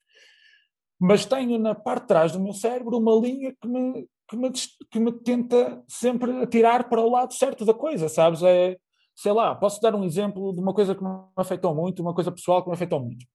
[0.99, 4.51] mas tenho na parte de trás do meu cérebro uma linha que me, que me,
[4.91, 8.41] que me tenta sempre atirar para o lado certo da coisa, sabes?
[8.43, 8.77] É,
[9.15, 12.31] sei lá, posso dar um exemplo de uma coisa que me afetou muito, uma coisa
[12.31, 13.25] pessoal que me afetou muito.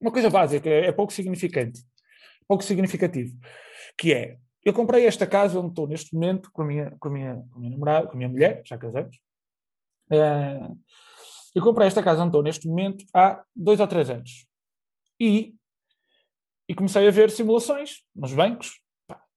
[0.00, 1.80] Uma coisa básica, é, pouco significante,
[2.48, 3.34] pouco significativo,
[3.96, 7.10] que é, eu comprei esta casa onde estou neste momento com a minha, com a
[7.10, 9.16] minha, com a minha namorada, com a minha mulher, já casamos.
[10.10, 10.78] Uh,
[11.54, 14.46] eu comprei esta casa onde estou neste momento há dois ou três anos.
[15.18, 15.54] E,
[16.68, 18.80] e comecei a ver simulações nos bancos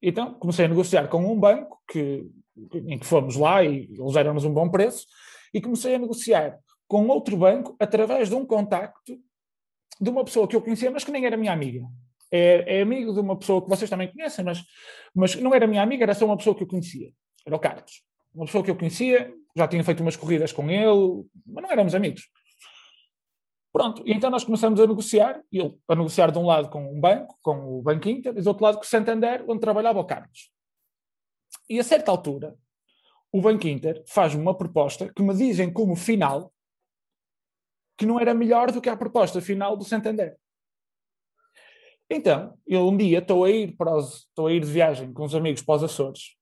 [0.02, 2.30] então comecei a negociar com um banco que,
[2.74, 5.06] em que fomos lá e eles deram-nos um bom preço,
[5.54, 9.20] e comecei a negociar com outro banco através de um contacto
[10.00, 11.86] de uma pessoa que eu conhecia, mas que nem era minha amiga.
[12.32, 14.64] É, é amigo de uma pessoa que vocês também conhecem, mas,
[15.14, 17.12] mas não era minha amiga, era só uma pessoa que eu conhecia.
[17.46, 18.04] Era o Carlos.
[18.34, 21.96] Uma pessoa que eu conhecia, já tinha feito umas corridas com ele, mas não éramos
[21.96, 22.30] amigos.
[23.72, 27.00] Pronto, e então nós começamos a negociar, eu a negociar de um lado com um
[27.00, 30.06] banco, com o Banco Inter, e do outro lado com o Santander, onde trabalhava o
[30.06, 30.52] Carlos.
[31.70, 32.56] E a certa altura,
[33.32, 36.52] o Banco Inter faz-me uma proposta que me dizem como final
[37.96, 40.36] que não era melhor do que a proposta final do Santander.
[42.10, 45.24] Então, eu um dia estou a ir para os, estou a ir de viagem com
[45.24, 46.36] os amigos para os Açores,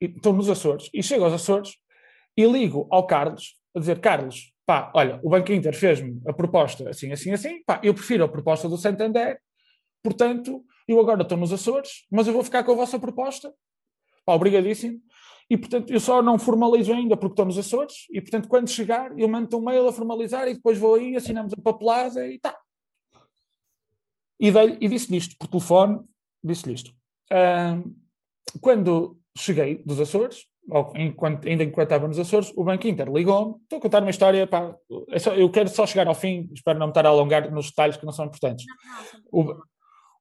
[0.00, 1.76] e estou nos Açores, e chego aos Açores
[2.36, 6.88] e ligo ao Carlos a dizer, Carlos, pá, olha, o Banco Inter fez-me a proposta
[6.88, 9.40] assim, assim, assim, pá, eu prefiro a proposta do Santander,
[10.02, 13.52] portanto, eu agora estou nos Açores, mas eu vou ficar com a vossa proposta,
[14.24, 15.00] pá, obrigadíssimo,
[15.50, 19.18] e portanto eu só não formalizo ainda porque estou nos Açores, e portanto quando chegar
[19.18, 22.56] eu mando um mail a formalizar e depois vou aí, assinamos a papelada e tá.
[24.42, 24.48] E,
[24.80, 26.00] e disse-lhe isto por telefone,
[26.42, 26.90] disse-lhe isto.
[27.30, 27.94] Uh,
[28.60, 30.46] quando cheguei dos Açores,
[30.96, 33.54] enquanto, ainda enquanto estava nos Açores, o Banco Inter ligou-me.
[33.62, 34.74] Estou a contar uma história, pá,
[35.10, 37.68] é só, eu quero só chegar ao fim, espero não me estar a alongar nos
[37.68, 38.66] detalhes que não são importantes.
[39.30, 39.54] O,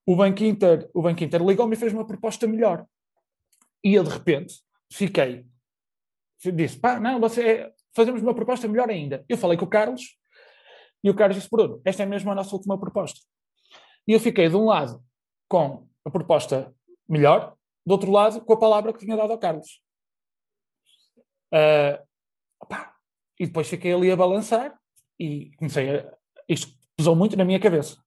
[0.05, 2.85] o Banco Inter, o Banco Inter ligou-me e fez uma proposta melhor.
[3.83, 4.53] E eu, de repente,
[4.91, 5.45] fiquei.
[6.53, 9.25] Disse, pá, não, você, fazemos uma proposta melhor ainda.
[9.27, 10.15] Eu falei com o Carlos
[11.03, 13.19] e o Carlos disse, Bruno, esta é mesmo a nossa última proposta.
[14.07, 15.03] E eu fiquei, de um lado,
[15.47, 16.73] com a proposta
[17.07, 19.81] melhor, do outro lado, com a palavra que tinha dado ao Carlos.
[21.53, 22.11] Uh,
[23.39, 24.79] e depois fiquei ali a balançar
[25.19, 26.17] e comecei a.
[26.47, 27.97] Isto pesou muito na minha cabeça.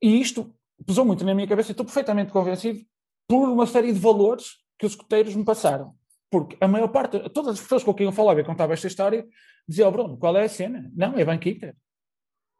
[0.00, 0.54] E isto
[0.86, 2.80] pesou muito na minha cabeça e estou perfeitamente convencido
[3.26, 5.94] por uma série de valores que os escuteiros me passaram.
[6.30, 9.26] Porque a maior parte, todas as pessoas com quem eu falava e contava esta história,
[9.68, 10.90] diziam, oh, Bruno, qual é a cena?
[10.94, 11.76] Não, é Banco Inter.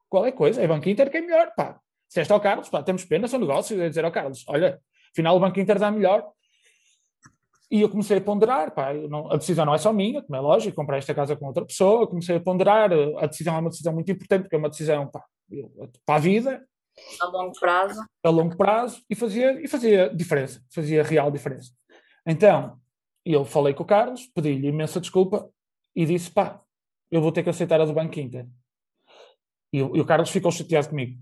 [0.08, 0.62] Qual é a coisa?
[0.62, 1.80] É Banco Inter que é melhor, pá.
[2.14, 5.36] Se este ao Carlos, pá, temos pena, são negócios, é dizer ao Carlos, olha, afinal
[5.36, 6.24] o Banco Inter dá melhor,
[7.68, 10.40] e eu comecei a ponderar, pá, não, a decisão não é só minha, como é
[10.40, 13.92] lógico, comprei esta casa com outra pessoa, comecei a ponderar, a decisão é uma decisão
[13.92, 15.24] muito importante, porque é uma decisão pá,
[16.06, 16.64] para a vida.
[17.20, 18.00] A longo prazo.
[18.22, 21.72] A longo prazo, e fazia, e fazia diferença, fazia real diferença.
[22.24, 22.78] Então,
[23.26, 25.50] eu falei com o Carlos, pedi-lhe imensa desculpa
[25.96, 26.62] e disse, pá,
[27.10, 28.46] eu vou ter que aceitar a do Banco Inter.
[29.72, 31.20] E, e o Carlos ficou chateado comigo.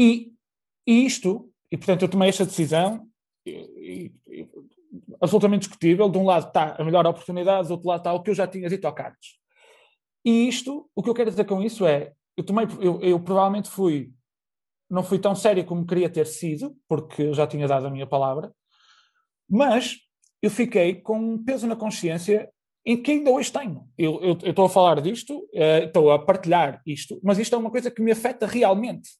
[0.00, 0.32] E,
[0.86, 3.06] isto, e portanto eu tomei esta decisão
[3.44, 4.48] e, e,
[5.20, 6.08] absolutamente discutível.
[6.08, 8.46] De um lado está a melhor oportunidade, do outro lado está o que eu já
[8.46, 9.38] tinha dito ao Carlos.
[10.24, 13.68] E isto, o que eu quero dizer com isso é, eu, tomei, eu, eu provavelmente
[13.68, 14.10] fui,
[14.88, 18.06] não fui tão sério como queria ter sido, porque eu já tinha dado a minha
[18.06, 18.52] palavra,
[19.48, 19.98] mas
[20.40, 22.50] eu fiquei com um peso na consciência
[22.86, 23.86] em que ainda hoje tenho.
[23.98, 27.58] Eu, eu, eu estou a falar disto, uh, estou a partilhar isto, mas isto é
[27.58, 29.10] uma coisa que me afeta realmente.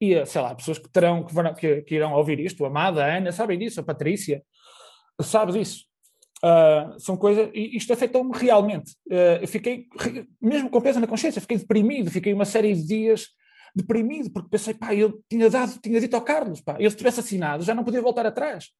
[0.00, 3.04] E, sei lá, pessoas que, terão, que, vão, que, que irão ouvir isto, a Amada,
[3.04, 4.42] a Ana, sabem disso, a Patrícia,
[5.22, 5.84] sabe disso.
[6.44, 8.92] Uh, são coisas, e isto afetou-me realmente.
[9.10, 9.86] Uh, eu fiquei,
[10.40, 13.28] mesmo com peso na consciência, fiquei deprimido, fiquei uma série de dias
[13.74, 17.20] deprimido, porque pensei, pá, eu tinha dado, tinha dito ao Carlos, pá, eu se tivesse
[17.20, 18.70] assinado já não podia voltar atrás.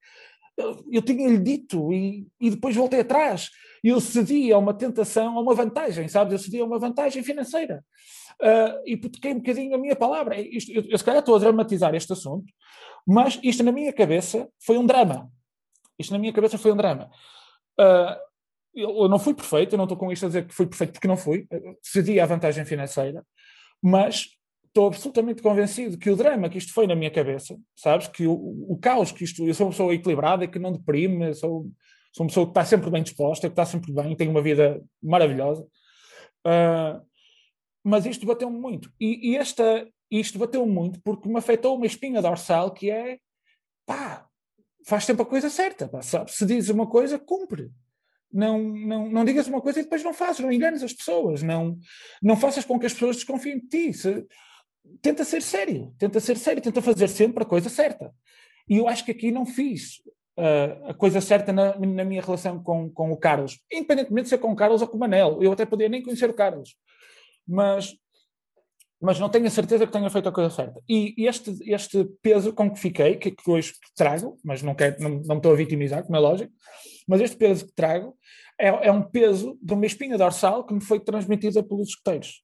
[0.56, 3.50] Eu, eu tinha-lhe dito e, e depois voltei atrás.
[3.82, 6.32] Eu cedi a uma tentação, a uma vantagem, sabes?
[6.32, 7.84] Eu cedi a uma vantagem financeira.
[8.40, 10.40] Uh, e hipotequei um bocadinho a minha palavra.
[10.40, 12.52] Isto, eu, eu se calhar estou a dramatizar este assunto,
[13.06, 15.30] mas isto na minha cabeça foi um drama.
[15.98, 17.10] Isto na minha cabeça foi um drama.
[17.78, 18.26] Uh,
[18.74, 21.08] eu não fui perfeito, eu não estou com isto a dizer que fui perfeito porque
[21.08, 21.46] não fui,
[21.82, 23.24] cedi à vantagem financeira,
[23.82, 24.26] mas
[24.66, 28.34] estou absolutamente convencido que o drama que isto foi na minha cabeça, sabes, que o,
[28.68, 31.70] o caos que isto, eu sou uma pessoa equilibrada, que não deprime, sou,
[32.16, 34.82] sou uma pessoa que está sempre bem disposta, que está sempre bem, tem uma vida
[35.02, 35.62] maravilhosa,
[36.46, 37.06] uh,
[37.84, 42.22] mas isto bateu-me muito, e, e esta, isto bateu-me muito porque me afetou uma espinha
[42.22, 43.18] dorsal que é,
[43.84, 44.26] pá,
[44.86, 46.32] faz sempre a coisa certa, pá, sabe?
[46.32, 47.70] Se diz uma coisa, cumpre.
[48.32, 51.78] Não, não, não digas uma coisa e depois não fazes, não enganes as pessoas, não,
[52.22, 53.92] não faças com que as pessoas desconfiem de ti.
[53.92, 54.26] Se,
[55.02, 58.12] tenta ser sério, tenta ser sério, tenta fazer sempre a coisa certa.
[58.68, 60.02] E eu acho que aqui não fiz
[60.37, 64.39] uh, a coisa certa na, na, minha relação com, com o Carlos, independentemente de ser
[64.39, 65.43] com o Carlos ou com o Manel.
[65.43, 66.76] Eu até podia nem conhecer o Carlos,
[67.47, 67.97] mas
[69.01, 70.80] mas não tenho a certeza que tenha feito a coisa certa.
[70.89, 75.20] E este, este peso com que fiquei, que, que hoje trago, mas não, quero, não,
[75.22, 76.53] não estou a vitimizar, como é lógico,
[77.07, 78.16] mas este peso que trago
[78.59, 82.43] é, é um peso de uma espinha dorsal que me foi transmitida pelos escuteiros.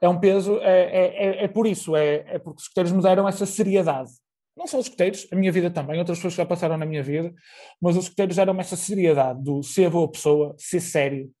[0.00, 3.02] É um peso, é, é, é, é por isso, é, é porque os escuteiros me
[3.02, 4.10] deram essa seriedade.
[4.56, 7.34] Não só os escuteiros, a minha vida também, outras pessoas já passaram na minha vida,
[7.80, 11.32] mas os escuteiros deram-me essa seriedade do ser boa pessoa, ser sério.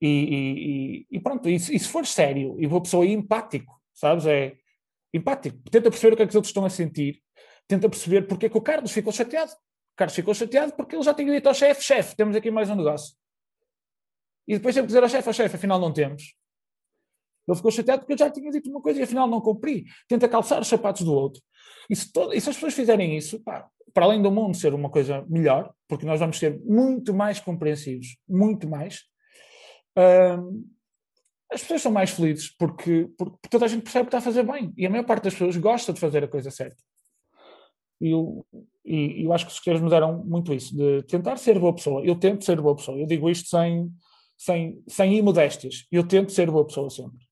[0.00, 0.08] E,
[1.10, 4.26] e, e pronto, e, e se for sério e boa pessoa e empático, sabes?
[4.26, 4.54] É
[5.12, 5.58] empático.
[5.70, 7.20] Tenta perceber o que é que os outros estão a sentir.
[7.66, 9.52] Tenta perceber porque é que o Carlos ficou chateado.
[9.52, 12.70] O Carlos ficou chateado porque ele já tinha dito ao chefe, chefe, temos aqui mais
[12.70, 13.14] um negócio.
[14.46, 16.34] E depois que dizer ao chefe, ao chefe, afinal não temos.
[17.46, 19.84] Ele ficou chateado porque eu já tinha dito uma coisa e afinal não cumpri.
[20.06, 21.42] Tenta calçar os sapatos do outro.
[21.88, 24.74] E se, todo, e se as pessoas fizerem isso, pá, para além do mundo ser
[24.74, 29.04] uma coisa melhor, porque nós vamos ser muito mais compreensivos, muito mais,
[29.96, 30.64] hum,
[31.50, 34.42] as pessoas são mais felizes porque, porque, toda a gente percebe que está a fazer
[34.42, 36.82] bem e a maior parte das pessoas gosta de fazer a coisa certa.
[38.00, 38.46] E eu,
[38.84, 42.04] e, eu acho que os escritores me deram muito isso, de tentar ser boa pessoa.
[42.04, 42.98] Eu tento ser boa pessoa.
[42.98, 43.90] Eu digo isto sem,
[44.36, 45.86] sem, sem imodéstias.
[45.90, 47.26] Eu tento ser boa pessoa sempre.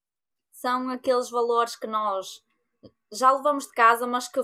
[0.51, 2.41] São aqueles valores que nós
[3.13, 4.41] já levamos de casa, mas que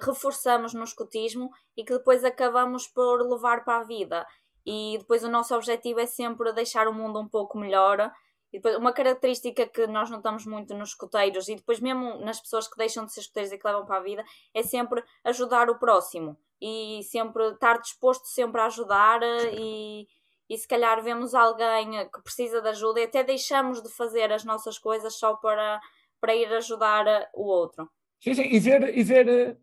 [0.00, 4.26] reforçamos no escutismo e que depois acabamos por levar para a vida.
[4.64, 8.12] E depois o nosso objetivo é sempre deixar o mundo um pouco melhor
[8.52, 12.68] e depois, uma característica que nós notamos muito nos escuteiros e depois mesmo nas pessoas
[12.68, 15.78] que deixam de ser escuteiros e que levam para a vida é sempre ajudar o
[15.78, 20.06] próximo e sempre estar disposto sempre a ajudar eh, e,
[20.50, 24.44] e se calhar vemos alguém que precisa de ajuda e até deixamos de fazer as
[24.44, 25.80] nossas coisas só para,
[26.20, 27.90] para ir ajudar eh, o outro.
[28.22, 29.58] Sim, sim, e ver, e ver,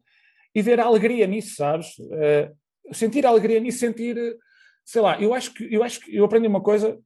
[0.53, 1.97] e ver a alegria nisso, sabes?
[1.99, 4.17] Uh, sentir a alegria nisso, sentir,
[4.83, 6.99] sei lá, eu acho que eu acho que eu aprendi uma coisa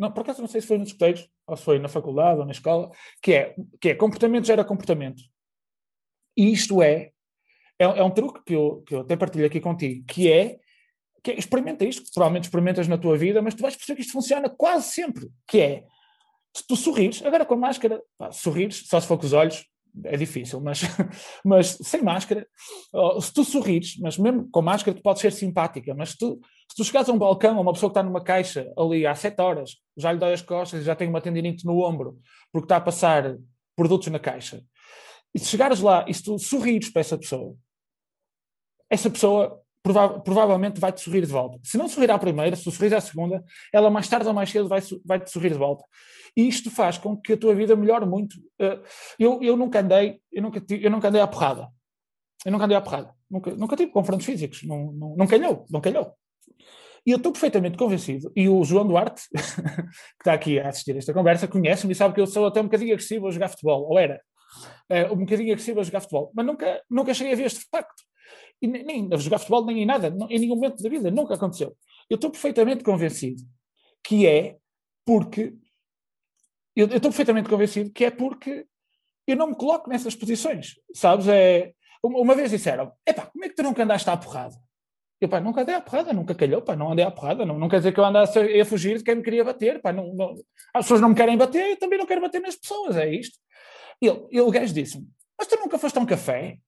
[0.00, 2.46] não, por acaso não sei se foi nos escuteiros, ou se foi na faculdade ou
[2.46, 2.90] na escola,
[3.20, 5.22] que é, que é comportamento gera comportamento.
[6.34, 7.12] E isto é,
[7.78, 10.58] é, é um truque que eu, que eu até partilho aqui contigo, que é,
[11.22, 14.14] que é, experimenta isto, provavelmente experimentas na tua vida, mas tu vais perceber que isto
[14.14, 15.84] funciona quase sempre, que é,
[16.56, 19.66] se tu sorrires, agora com a máscara, pá, sorrires, só se for com os olhos,
[20.04, 20.82] é difícil, mas,
[21.44, 22.46] mas sem máscara,
[23.20, 26.76] se tu sorrires, mas mesmo com máscara tu podes ser simpática, mas se tu, se
[26.76, 29.40] tu chegares a um balcão, a uma pessoa que está numa caixa ali há sete
[29.40, 32.18] horas, já lhe dói as costas e já tem uma tendinite no ombro,
[32.52, 33.36] porque está a passar
[33.76, 34.62] produtos na caixa,
[35.34, 37.54] e se chegares lá e se tu sorrires para essa pessoa,
[38.88, 41.58] essa pessoa prova provavelmente vai-te sorrir de volta.
[41.62, 44.68] Se não sorrir à primeira, se sorrir à segunda, ela mais tarde ou mais cedo
[44.68, 45.84] vai-te vai sorrir de volta.
[46.36, 48.36] E isto faz com que a tua vida melhore muito.
[48.58, 48.80] Eh,
[49.18, 51.68] eu, eu nunca andei, eu nunca, eu nunca andei à porrada.
[52.44, 53.12] Eu nunca andei à porrada.
[53.30, 54.62] Nunca, nunca tive confrontos físicos.
[54.62, 56.14] Não, não, não calhou, não calhou.
[57.06, 61.14] E eu estou perfeitamente convencido, e o João Duarte, que está aqui a assistir esta
[61.14, 63.98] conversa, conhece-me e sabe que eu sou até um bocadinho agressivo a jogar futebol, ou
[63.98, 64.20] era,
[64.90, 68.02] uh, um bocadinho agressivo a jogar futebol, mas nunca, nunca cheguei a ver este facto.
[68.60, 71.76] E nem, a jogar futebol, nem em nada, em nenhum momento da vida, nunca aconteceu.
[72.08, 73.42] Eu estou perfeitamente convencido
[74.02, 74.56] que é
[75.04, 75.54] porque.
[76.76, 78.66] Eu estou perfeitamente convencido que é porque
[79.26, 81.28] eu não me coloco nessas posições, sabes?
[81.28, 84.56] É, uma vez disseram: epá, como é que tu nunca andaste à porrada?
[85.20, 87.68] Eu, pá, nunca andei à porrada, nunca calhou, pá, não andei à porrada, não, não
[87.68, 90.34] quer dizer que eu andasse a, fugir de quem me queria bater, pá, não, não,
[90.74, 93.38] as pessoas não me querem bater, eu também não quero bater nas pessoas, é isto.
[94.00, 95.06] Ele o gajo disse-me,
[95.38, 96.58] mas tu nunca foste a um café?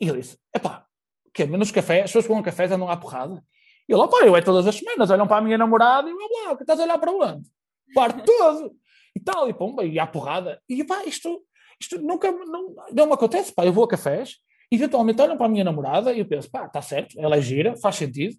[0.00, 0.86] E ele disse, epá,
[1.32, 3.42] que nos cafés, as pessoas a cafés andam à porrada?
[3.88, 6.28] E ele, opá, eu é todas as semanas, olham para a minha namorada e blá
[6.28, 7.48] blá, estás a olhar para onde?
[7.94, 8.74] Parte todo!
[9.16, 10.60] E tal, e pumba, e à porrada.
[10.68, 11.42] E pá, isto,
[11.80, 14.38] isto nunca, não, não me acontece, pá, eu vou a cafés,
[14.70, 17.76] eventualmente olham para a minha namorada e eu penso, pá, está certo, ela é gira,
[17.76, 18.36] faz sentido.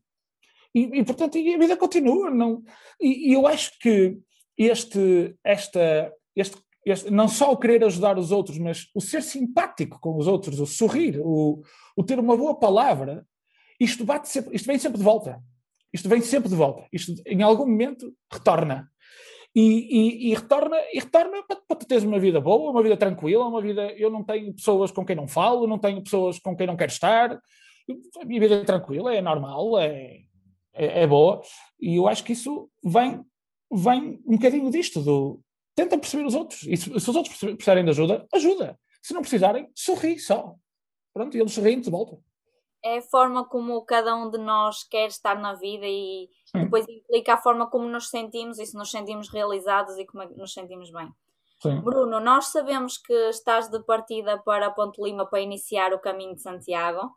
[0.73, 2.29] E, e portanto, e a vida continua.
[2.29, 2.61] Não,
[2.99, 4.17] e, e, eu acho que
[4.57, 9.99] este, esta, este, este, não só o querer ajudar os outros, mas o ser simpático
[9.99, 11.63] com os outros, o sorrir, o,
[11.95, 13.25] o ter uma boa palavra,
[13.79, 15.41] isto, bate sempre, isto vem sempre de volta.
[15.91, 16.85] Isto vem sempre de volta.
[16.91, 18.89] Isto, em algum momento, retorna
[19.55, 23.47] e, e, e, retorna, e retorna para, para teres uma vida boa, uma vida tranquila,
[23.47, 23.93] uma vida.
[23.93, 26.91] Eu não tenho pessoas com quem não falo, não tenho pessoas com quem não quero
[26.91, 27.31] estar.
[28.21, 30.19] A minha vida é tranquila, é normal, é,
[30.73, 31.41] é, é boa.
[31.79, 33.23] E eu acho que isso vem,
[33.71, 35.39] vem um bocadinho disto, do
[35.75, 36.63] tenta perceber os outros.
[36.63, 38.79] E se, se os outros precisarem de ajuda, ajuda.
[39.01, 40.55] Se não precisarem, sorri só.
[41.13, 42.17] Pronto, e eles sorriem de volta
[42.85, 46.65] é a forma como cada um de nós quer estar na vida e Sim.
[46.65, 50.27] depois implica a forma como nos sentimos e se nos sentimos realizados e como é
[50.27, 51.11] nos sentimos bem.
[51.63, 51.81] Sim.
[51.81, 56.43] Bruno, nós sabemos que estás de partida para Ponte Lima para iniciar o caminho de
[56.43, 57.09] Santiago.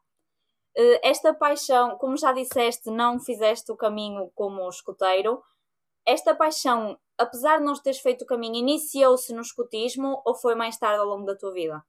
[0.74, 5.42] Eh, esta paixão, como já disseste, não fizeste o caminho como escoteiro.
[6.06, 10.76] Esta paixão, apesar de não teres feito o caminho, iniciou-se no escotismo ou foi mais
[10.76, 11.82] tarde ao longo da tua vida?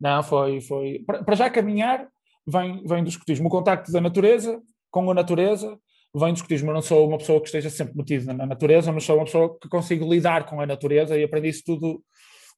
[0.00, 1.04] Não, foi, foi.
[1.04, 2.08] Para já caminhar,
[2.46, 3.48] vem, vem do escotismo.
[3.48, 4.60] O contacto da natureza
[4.90, 5.78] com a natureza
[6.14, 6.70] vem do escotismo.
[6.70, 9.56] Eu não sou uma pessoa que esteja sempre metida na natureza, mas sou uma pessoa
[9.60, 12.02] que consigo lidar com a natureza e aprendi isso tudo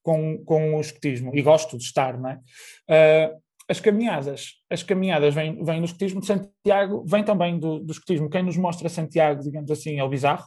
[0.03, 2.41] com, com o escotismo e gosto de estar, não é?
[2.91, 7.93] Uh, as caminhadas, as caminhadas vêm, vêm do escotismo de Santiago, vêm também do, do
[7.93, 8.29] escotismo.
[8.29, 10.47] Quem nos mostra Santiago, digamos assim, é o Bizarro.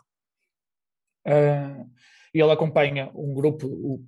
[1.28, 1.90] Uh,
[2.34, 4.00] e ele acompanha um grupo, o,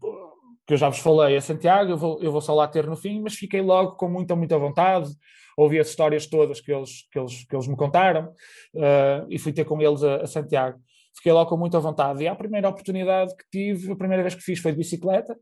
[0.65, 2.95] que eu já vos falei a Santiago, eu vou, eu vou só lá ter no
[2.95, 5.09] fim, mas fiquei logo com muita, muita vontade,
[5.57, 8.27] ouvi as histórias todas que eles, que eles, que eles me contaram
[8.75, 10.79] uh, e fui ter com eles a, a, Santiago.
[11.15, 12.23] Fiquei logo com muita vontade.
[12.23, 15.35] E a primeira oportunidade que tive, a primeira vez que fiz foi de bicicleta.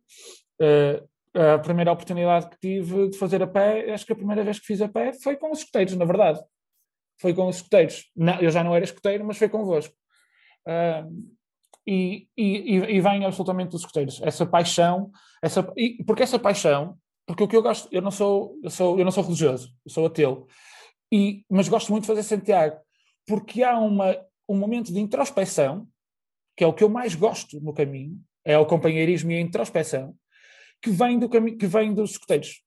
[0.59, 1.07] Uh,
[1.37, 4.65] a primeira oportunidade que tive de fazer a pé, acho que a primeira vez que
[4.65, 6.39] fiz a pé foi com os escuteiros, na verdade.
[7.19, 8.09] Foi com os escuteiros.
[8.15, 9.93] Não, eu já não era escuteiro, mas foi convosco.
[10.65, 11.36] Uh,
[11.87, 14.21] e, e, e vem absolutamente dos escuteiros.
[14.21, 15.09] Essa paixão,
[15.41, 18.99] essa, e, porque essa paixão, porque o que eu gosto, eu não sou, eu sou,
[18.99, 20.47] eu não sou religioso, eu sou ateu,
[21.11, 22.77] e, mas gosto muito de fazer Santiago,
[23.25, 24.17] porque há uma,
[24.49, 25.87] um momento de introspeção,
[26.55, 30.13] que é o que eu mais gosto no caminho, é o companheirismo e a introspeção,
[30.81, 32.61] que vem, do que vem dos escuteiros,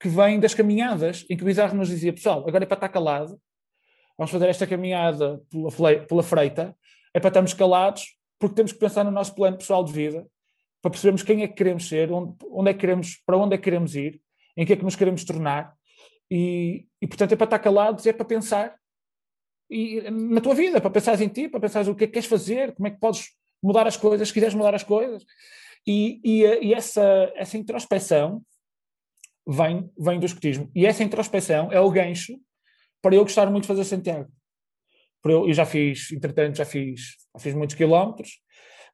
[0.00, 2.88] que vem das caminhadas, em que o Bizarro nos dizia, pessoal, agora é para estar
[2.88, 3.40] calado,
[4.16, 6.76] vamos fazer esta caminhada pela, pela freita,
[7.14, 10.26] é para estarmos calados, porque temos que pensar no nosso plano pessoal de vida,
[10.82, 13.58] para percebermos quem é que queremos ser, onde, onde é que queremos, para onde é
[13.58, 14.20] que queremos ir,
[14.56, 15.72] em que é que nos queremos tornar,
[16.28, 18.74] e, e portanto é para estar calados, é para pensar
[19.70, 22.28] e, na tua vida, para pensar em ti, para pensar o que é que queres
[22.28, 23.28] fazer, como é que podes
[23.62, 25.24] mudar as coisas, se quiseres mudar as coisas.
[25.86, 28.42] E, e, e essa, essa introspeção
[29.46, 30.70] vem, vem do escutismo.
[30.74, 32.38] E essa introspeção é o gancho
[33.00, 34.30] para eu gostar muito de fazer Santiago.
[35.24, 38.40] Eu, já fiz, entretanto, já fiz fiz muitos quilómetros,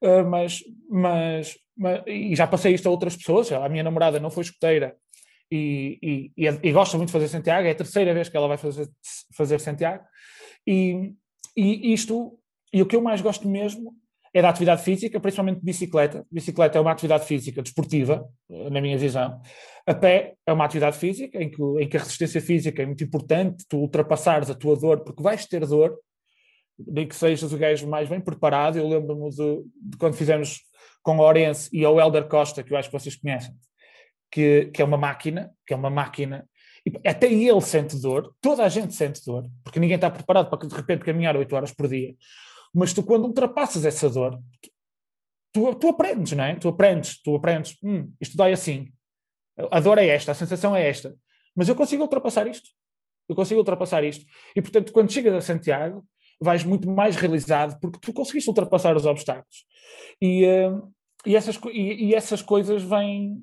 [0.03, 3.51] uh, mas, mas, mas, e já passei isto a outras pessoas.
[3.53, 4.97] A minha namorada não foi escoteira
[5.51, 8.49] e, e, e, e, gosta muito de fazer Santiago, é a terceira vez que ela
[8.49, 8.89] vai fazer,
[9.37, 10.05] fazer Santiago.
[10.67, 11.13] E,
[11.57, 12.39] e isto,
[12.73, 13.95] e o que eu mais gosto mesmo
[14.35, 16.27] é da atividade física, principalmente de bicicleta.
[16.31, 18.29] Bicicleta é uma atividade física desportiva,
[18.71, 19.41] na minha visão.
[19.87, 23.03] A pé é uma atividade física em que, em que a resistência física é muito
[23.03, 25.97] importante, tu ultrapassares a tua dor, porque vais ter dor,
[26.79, 28.79] nem que sejas o gajo mais bem preparado.
[28.79, 30.61] Eu lembro-me de, de, quando fizemos
[31.03, 33.55] com o Orense e o Helder Costa, que eu acho que vocês conhecem,
[34.31, 36.49] que, que é uma máquina, que é uma máquina,
[36.85, 40.69] e até ele sente dor, toda a gente sente dor, porque ninguém está preparado para
[40.69, 42.15] de repente caminhar 8 horas por dia.
[42.73, 44.39] Mas tu, quando ultrapassas essa dor,
[45.53, 46.55] tu, tu aprendes, não é?
[46.55, 48.93] Tu aprendes, tu aprendes, hum, isto dói assim,
[49.71, 51.17] a dor é esta, a sensação é esta,
[51.55, 52.69] mas eu consigo ultrapassar isto.
[53.29, 54.25] Eu consigo ultrapassar isto.
[54.55, 56.07] E portanto, quando chegas a Santiago,
[56.41, 59.65] vais muito mais realizado porque tu conseguiste ultrapassar os obstáculos.
[60.21, 60.93] E, uh,
[61.25, 63.43] e, essas, e, e, essas coisas vêm,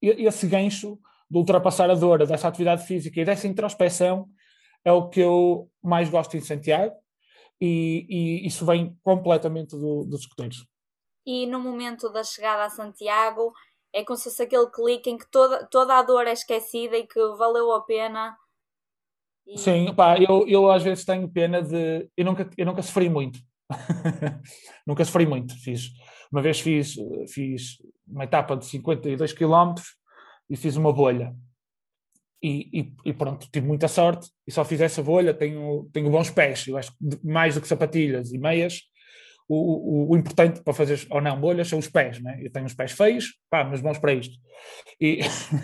[0.00, 0.98] esse gancho
[1.30, 4.28] de ultrapassar a dor, dessa atividade física e dessa introspeção
[4.84, 6.94] é o que eu mais gosto em Santiago
[7.60, 10.64] e, e isso vem completamente do, dos escuteiros.
[11.26, 13.52] E no momento da chegada a Santiago
[13.92, 17.06] é como se fosse aquele clique em que toda, toda a dor é esquecida e
[17.06, 18.36] que valeu a pena.
[19.46, 19.58] E...
[19.58, 22.08] Sim, pá, eu, eu às vezes tenho pena de.
[22.16, 23.38] Eu nunca, eu nunca sofri muito.
[24.86, 25.54] nunca sofri muito.
[25.62, 25.90] Fiz,
[26.32, 26.94] uma vez fiz,
[27.28, 27.76] fiz
[28.06, 29.74] uma etapa de 52 km
[30.50, 31.34] e fiz uma bolha.
[32.42, 35.32] E, e, e, pronto, tive muita sorte e só fiz essa bolha.
[35.32, 38.82] Tenho, tenho bons pés, eu acho que mais do que sapatilhas e meias.
[39.48, 42.38] O, o, o, importante para fazer ou não bolhas são os pés, né?
[42.42, 44.36] Eu tenho os pés feios, pá, mas bons para isto.
[45.00, 45.20] E,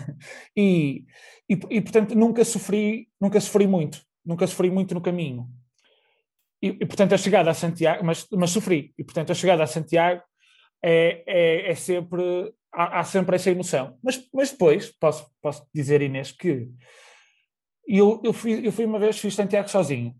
[0.55, 1.05] e,
[1.49, 5.49] e, e, portanto nunca sofri, nunca sofri muito, nunca sofri muito no caminho.
[6.61, 8.93] E, e portanto a chegada a Santiago, mas, mas sofri.
[8.97, 10.23] E portanto a chegada a Santiago
[10.81, 13.97] é, é, é sempre há, há, sempre essa emoção.
[14.01, 16.69] Mas, mas depois, posso, posso dizer, Inês, que
[17.87, 20.15] eu, eu, fui, eu fui uma vez, fiz Santiago sozinho.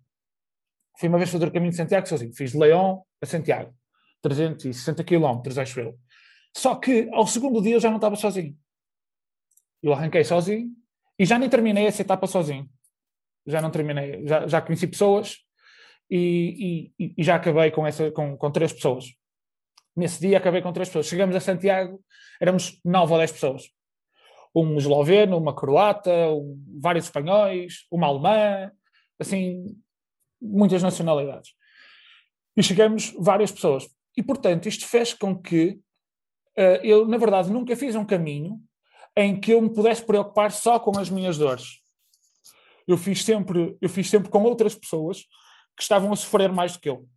[0.99, 2.33] Fui uma vez fazer o caminho de Santiago sozinho.
[2.33, 3.73] Fiz Leão a Santiago.
[4.21, 5.99] 360 quilómetros, acho eu.
[6.55, 8.55] Só que ao segundo dia eu já não estava sozinho.
[9.81, 10.69] Eu arranquei sozinho
[11.17, 12.69] e já nem terminei essa etapa sozinho.
[13.45, 15.39] Já não terminei, já, já conheci pessoas
[16.09, 19.05] e, e, e já acabei com, essa, com, com três pessoas.
[19.95, 21.07] Nesse dia acabei com três pessoas.
[21.07, 22.01] Chegamos a Santiago,
[22.39, 23.63] éramos nove ou dez pessoas.
[24.55, 28.71] Um esloveno, uma croata, um, vários espanhóis, uma alemã,
[29.19, 29.65] assim,
[30.41, 31.51] muitas nacionalidades.
[32.55, 33.87] E chegamos várias pessoas.
[34.15, 35.79] E, portanto, isto fez com que
[36.57, 38.61] uh, eu, na verdade, nunca fiz um caminho
[39.15, 41.81] em que eu me pudesse preocupar só com as minhas dores.
[42.87, 45.23] Eu fiz sempre, eu fiz sempre com outras pessoas
[45.75, 47.07] que estavam a sofrer mais do que eu.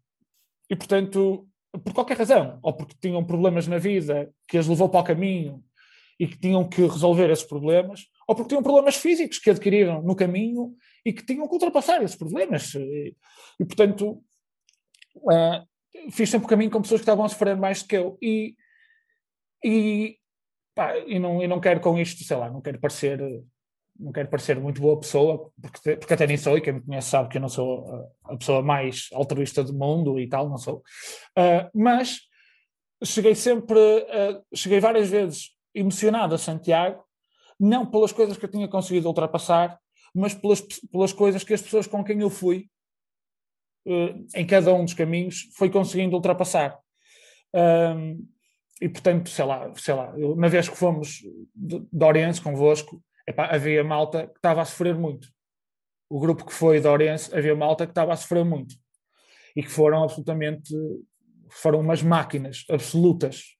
[0.70, 1.46] E, portanto,
[1.84, 5.62] por qualquer razão, ou porque tinham problemas na vida que as levou para o caminho
[6.18, 10.16] e que tinham que resolver esses problemas, ou porque tinham problemas físicos que adquiriram no
[10.16, 10.74] caminho
[11.04, 12.74] e que tinham que ultrapassar esses problemas.
[12.74, 13.14] E,
[13.60, 14.22] e portanto,
[15.22, 18.18] uh, fiz sempre caminho com pessoas que estavam a sofrer mais do que eu.
[18.20, 18.56] E,
[19.64, 20.18] e,
[20.74, 23.20] pá, e, não, e não quero com isto, sei lá, não quero parecer
[23.98, 27.10] não quero parecer muito boa pessoa, porque, porque até nem sou, e quem me conhece
[27.10, 30.58] sabe que eu não sou a, a pessoa mais altruísta do mundo e tal, não
[30.58, 30.82] sou.
[31.36, 32.20] Uh, mas
[33.02, 37.04] cheguei sempre, uh, cheguei várias vezes emocionado a Santiago,
[37.58, 39.78] não pelas coisas que eu tinha conseguido ultrapassar,
[40.14, 40.60] mas pelas,
[40.90, 42.68] pelas coisas que as pessoas com quem eu fui,
[44.34, 46.78] em cada um dos caminhos, foi conseguindo ultrapassar.
[48.80, 51.22] e portanto, sei lá, sei lá, eu, na vez que fomos
[51.54, 55.28] de, de Oriense convosco, epá, havia malta que estava a sofrer muito.
[56.08, 58.76] O grupo que foi de Orense, havia malta que estava a sofrer muito.
[59.56, 60.72] E que foram absolutamente,
[61.50, 63.56] foram umas máquinas absolutas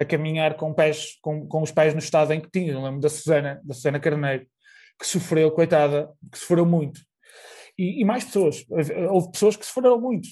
[0.00, 2.82] a caminhar com, pés, com, com os pés no estado em que tinham.
[2.82, 4.46] Lembro da Susana, da Susana Carneiro,
[4.98, 7.00] que sofreu, coitada, que sofreu muito.
[7.78, 8.64] E, e mais pessoas,
[9.10, 10.28] houve pessoas que sofreram muito.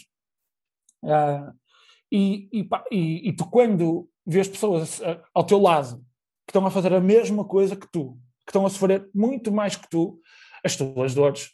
[1.05, 1.53] Ah,
[2.11, 5.01] e, e, e, tu, quando vês pessoas
[5.35, 5.99] ao teu lado
[6.47, 9.77] que estão a fazer a mesma coisa que tu, que estão a sofrer muito mais
[9.77, 10.21] que tu,
[10.63, 11.51] as tuas dores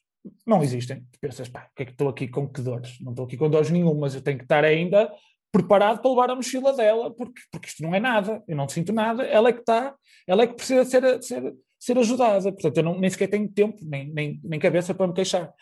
[0.47, 1.05] não existem.
[1.12, 2.99] Tu pensas, pá, o que é que estou aqui com que dores?
[3.01, 5.11] Não estou aqui com dores nenhumas, eu tenho que estar ainda
[5.53, 8.93] preparado para levar a mochila dela, porque, porque isto não é nada, eu não sinto
[8.93, 9.95] nada, ela é que está,
[10.26, 13.78] ela é que precisa ser, ser, ser ajudada, portanto eu não, nem sequer tenho tempo,
[13.82, 15.52] nem, nem, nem cabeça para me queixar.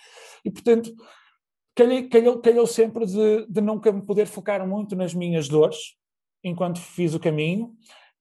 [0.44, 0.92] E portanto,
[1.74, 5.96] calhou, calhou, calhou sempre de, de nunca me poder focar muito nas minhas dores,
[6.42, 7.72] enquanto fiz o caminho,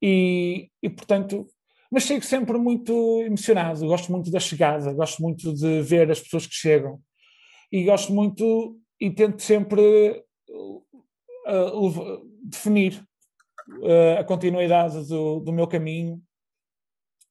[0.02, 1.48] e, e portanto
[1.92, 6.46] mas chego sempre muito emocionado, gosto muito da chegada, gosto muito de ver as pessoas
[6.46, 7.00] que chegam.
[7.72, 10.84] E gosto muito e tento sempre uh,
[12.44, 13.02] definir
[13.80, 16.22] uh, a continuidade do, do meu caminho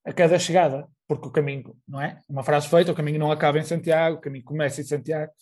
[0.06, 2.20] a cada chegada, porque o caminho, não é?
[2.28, 5.32] Uma frase feita, o caminho não acaba em Santiago, o caminho começa em Santiago,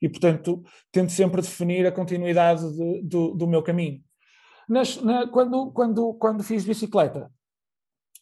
[0.00, 4.02] e portanto tento sempre definir a continuidade de, do, do meu caminho.
[4.68, 7.30] Nas, na, quando, quando, quando fiz bicicleta,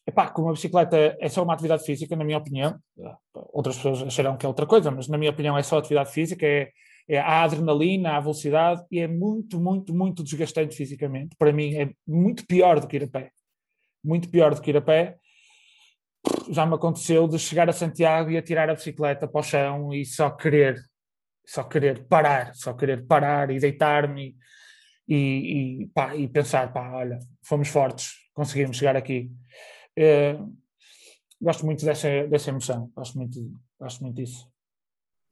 [0.07, 2.77] Epá, como a bicicleta é só uma atividade física, na minha opinião,
[3.53, 6.45] outras pessoas acharão que é outra coisa, mas na minha opinião é só atividade física,
[6.45, 6.71] é,
[7.09, 11.37] é a adrenalina, a velocidade, e é muito, muito, muito desgastante fisicamente.
[11.39, 13.31] Para mim é muito pior do que ir a pé.
[14.03, 15.17] Muito pior do que ir a pé.
[16.51, 20.05] Já me aconteceu de chegar a Santiago e atirar a bicicleta para o chão e
[20.05, 20.81] só querer,
[21.47, 24.37] só querer parar, só querer parar e deitar-me
[25.09, 29.31] e, e, pá, e pensar, pá, olha, fomos fortes, conseguimos chegar aqui.
[29.97, 30.37] É,
[31.41, 34.50] gosto muito dessa, dessa emoção, gosto muito, gosto muito disso.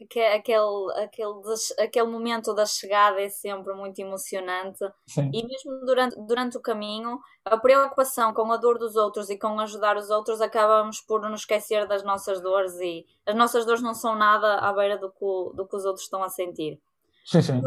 [0.07, 1.33] Que aquele, aquele,
[1.81, 5.29] aquele momento da chegada é sempre muito emocionante Sim.
[5.33, 9.59] e mesmo durante, durante o caminho a preocupação com a dor dos outros e com
[9.59, 13.93] ajudar os outros acabamos por nos esquecer das nossas dores e as nossas dores não
[13.93, 16.81] são nada à beira do que, do que os outros estão a sentir.
[17.25, 17.61] Sim, sim.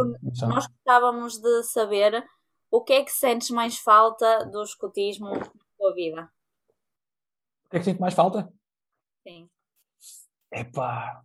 [0.48, 2.26] Nós gostávamos de saber
[2.72, 6.32] o que é que sentes mais falta do escotismo na tua vida?
[7.66, 8.52] O que é que sinto mais falta?
[9.22, 9.50] Sim.
[10.52, 11.24] Epá,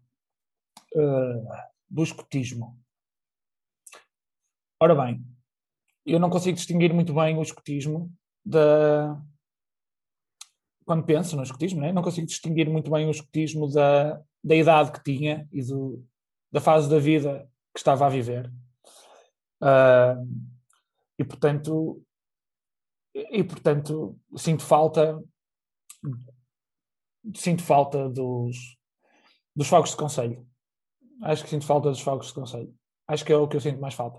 [1.88, 2.78] do escotismo.
[4.80, 5.24] Ora bem,
[6.04, 8.12] eu não consigo distinguir muito bem o escotismo
[8.44, 9.20] da.
[10.84, 11.92] Quando penso no escotismo, né?
[11.92, 16.04] não consigo distinguir muito bem o escotismo da, da idade que tinha e do,
[16.52, 18.52] da fase da vida que estava a viver.
[19.60, 20.54] Uh,
[21.18, 22.00] e portanto,
[23.14, 25.20] e portanto sinto falta
[27.34, 28.76] sinto falta dos,
[29.54, 30.46] dos fogos de conselho.
[31.22, 32.72] Acho que sinto falta dos fogos de conselho.
[33.08, 34.18] Acho que é o que eu sinto mais falta.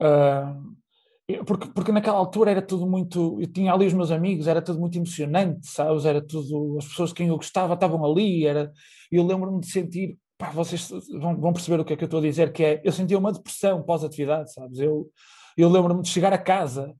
[0.00, 3.40] Uh, porque, porque naquela altura era tudo muito.
[3.40, 6.04] Eu tinha ali os meus amigos, era tudo muito emocionante, sabes?
[6.04, 6.76] Era tudo.
[6.78, 8.46] As pessoas de quem eu gostava estavam ali.
[8.46, 8.72] Era,
[9.10, 10.18] eu lembro-me de sentir.
[10.36, 10.88] Pá, vocês
[11.20, 12.80] vão, vão perceber o que é que eu estou a dizer, que é.
[12.84, 14.78] Eu sentia uma depressão pós-atividade, sabes?
[14.78, 15.10] Eu,
[15.56, 16.94] eu lembro-me de chegar a casa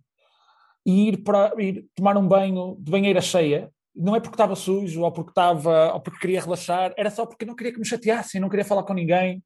[0.85, 5.03] e ir para ir tomar um banho de banheira cheia não é porque estava sujo
[5.03, 8.41] ou porque estava ou porque queria relaxar, era só porque não queria que me chateassem,
[8.41, 9.43] não queria falar com ninguém,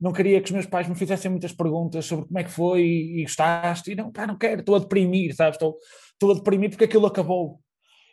[0.00, 2.82] não queria que os meus pais me fizessem muitas perguntas sobre como é que foi
[2.82, 5.56] e, gostaste, e não, pá, não quero, estou a deprimir, sabes?
[5.56, 5.76] Estou,
[6.12, 7.60] estou a deprimir porque aquilo acabou.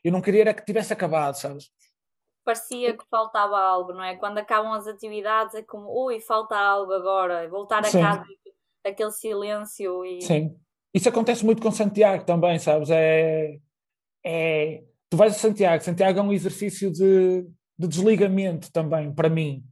[0.04, 1.72] Eu não queria era que tivesse acabado, sabes?
[2.44, 4.16] Parecia que faltava algo, não é?
[4.16, 8.02] Quando acabam as atividades é como, ui, falta algo agora, voltar a Sim.
[8.02, 8.26] casa,
[8.86, 10.22] aquele silêncio e...
[10.22, 10.56] Sim.
[10.94, 12.90] Isso acontece muito com Santiago também, sabes?
[12.90, 13.58] É,
[14.26, 17.46] é tu vais a Santiago, Santiago é um exercício de,
[17.78, 19.64] de desligamento também, para mim,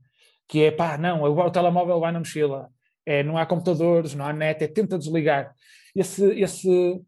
[0.47, 2.69] que é pá, não, agora o telemóvel vai na mochila,
[3.05, 5.53] é, não há computadores, não há net, é tenta desligar.
[5.95, 7.01] Esse, esse,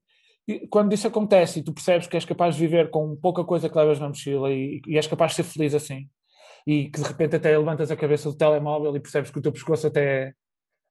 [0.69, 3.77] quando isso acontece e tu percebes que és capaz de viver com pouca coisa que
[3.77, 6.07] levas na mochila e, e és capaz de ser feliz assim,
[6.65, 9.51] e que de repente até levantas a cabeça do telemóvel e percebes que o teu
[9.51, 10.33] pescoço até,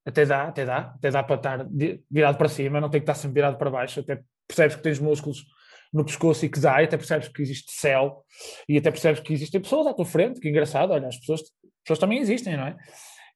[0.05, 1.67] até dá, até dá, até dá para estar
[2.11, 4.99] virado para cima, não tem que estar sempre virado para baixo, até percebes que tens
[4.99, 5.45] músculos
[5.93, 8.25] no pescoço e que dá, e até percebes que existe céu,
[8.69, 11.83] e até percebes que existem pessoas à tua frente, que engraçado, olha, as pessoas, as
[11.85, 12.77] pessoas também existem, não é?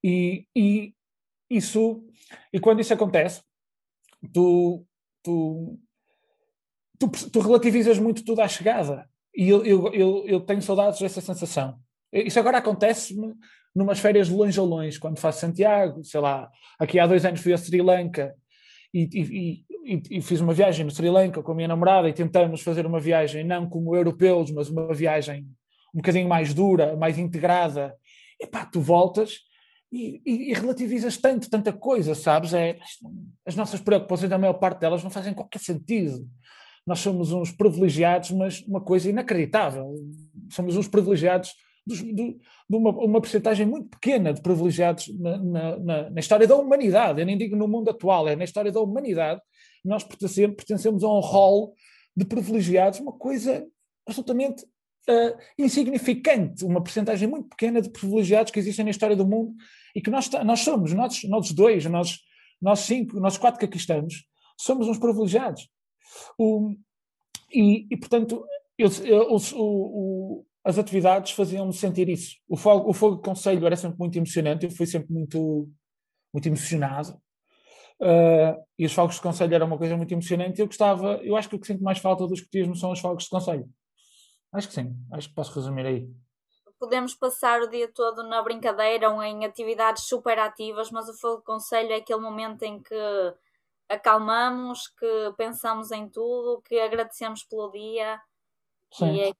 [0.02, 0.94] E, e
[1.48, 2.04] isso,
[2.52, 3.42] e quando isso acontece,
[4.32, 4.84] tu,
[5.22, 5.78] tu,
[6.98, 11.20] tu, tu relativizas muito tudo à chegada, e eu, eu, eu, eu tenho saudades dessa
[11.20, 11.78] sensação.
[12.12, 13.34] Isso agora acontece-me
[13.74, 17.40] numas férias de longe a longe, quando faço Santiago, sei lá, aqui há dois anos
[17.40, 18.34] fui a Sri Lanka
[18.92, 22.12] e, e, e, e, fiz uma viagem no Sri Lanka com a minha namorada e
[22.12, 25.46] tentamos fazer uma viagem não como europeus, mas uma viagem
[25.94, 27.94] um bocadinho mais dura, mais integrada.
[28.40, 29.40] E pá, tu voltas
[29.92, 32.54] e, e, e, relativizas tanto, tanta coisa, sabes?
[32.54, 32.78] É,
[33.44, 36.28] as nossas preocupações, a maior parte delas, não fazem qualquer sentido.
[36.86, 39.94] Nós somos uns privilegiados, mas uma coisa inacreditável.
[40.50, 41.54] Somos uns privilegiados
[41.86, 47.20] de, de uma, uma porcentagem muito pequena de privilegiados na, na, na, história da humanidade.
[47.20, 49.40] Eu nem digo no mundo atual, é na história da humanidade.
[49.84, 51.74] Nós pertencemos, pertencemos a um rol
[52.16, 53.66] de privilegiados, uma coisa
[54.06, 59.54] absolutamente uh, insignificante, uma porcentagem muito pequena de privilegiados que existem na história do mundo
[59.94, 62.18] e que nós, nós somos, nós, nós dois, nós,
[62.60, 64.26] nós cinco, nós quatro que aqui estamos,
[64.58, 65.68] somos uns privilegiados.
[66.38, 66.74] O,
[67.52, 68.44] e, e, portanto,
[68.76, 72.36] eu, eu, o, as atividades faziam-me sentir isso.
[72.48, 75.68] O fogo, o fogo de conselho era sempre muito emocionante, eu fui sempre muito,
[76.32, 77.20] muito emocionado.
[78.00, 80.60] Uh, e os fogos de conselho eram uma coisa muito emocionante.
[80.60, 83.24] Eu gostava, eu acho que o que sinto mais falta do escotismo são os fogos
[83.24, 83.68] de conselho.
[84.52, 86.08] Acho que sim, acho que posso resumir aí.
[86.78, 91.38] Podemos passar o dia todo na brincadeira ou em atividades super ativas, mas o fogo
[91.38, 92.94] de conselho é aquele momento em que
[93.86, 98.18] acalmamos, que pensamos em tudo, que agradecemos pelo dia.
[98.92, 99.12] Sim.
[99.12, 99.32] E é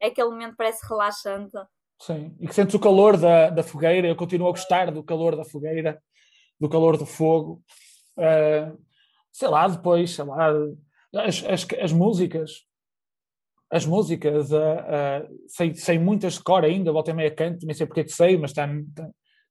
[0.00, 1.56] é aquele momento parece relaxante.
[2.00, 5.36] Sim, e que sentes o calor da, da fogueira, eu continuo a gostar do calor
[5.36, 6.02] da fogueira,
[6.58, 7.62] do calor do fogo.
[8.16, 8.78] Uh,
[9.30, 10.50] sei lá, depois, sei lá,
[11.14, 12.64] as, as, as músicas,
[13.70, 17.74] as músicas, uh, uh, sei, sei muitas de cor ainda, volta e meia canto, nem
[17.74, 18.66] sei porque é que sei, mas está,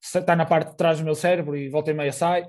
[0.01, 2.43] está, está na parte de trás do meu cérebro e volta e meia sai.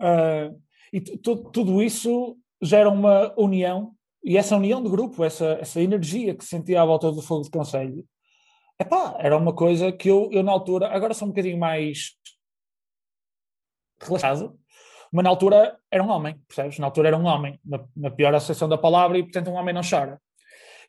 [0.00, 0.60] Uh,
[0.92, 6.44] e tudo isso gera uma união e essa união de grupo, essa, essa energia que
[6.44, 8.04] sentia à volta do fogo de conselho,
[8.78, 12.16] epá, era uma coisa que eu, eu na altura, agora sou um bocadinho mais
[14.00, 14.58] relaxado,
[15.12, 16.78] mas na altura era um homem, percebes?
[16.78, 19.74] Na altura era um homem, na, na pior acessão da palavra, e portanto um homem
[19.74, 20.20] não chora.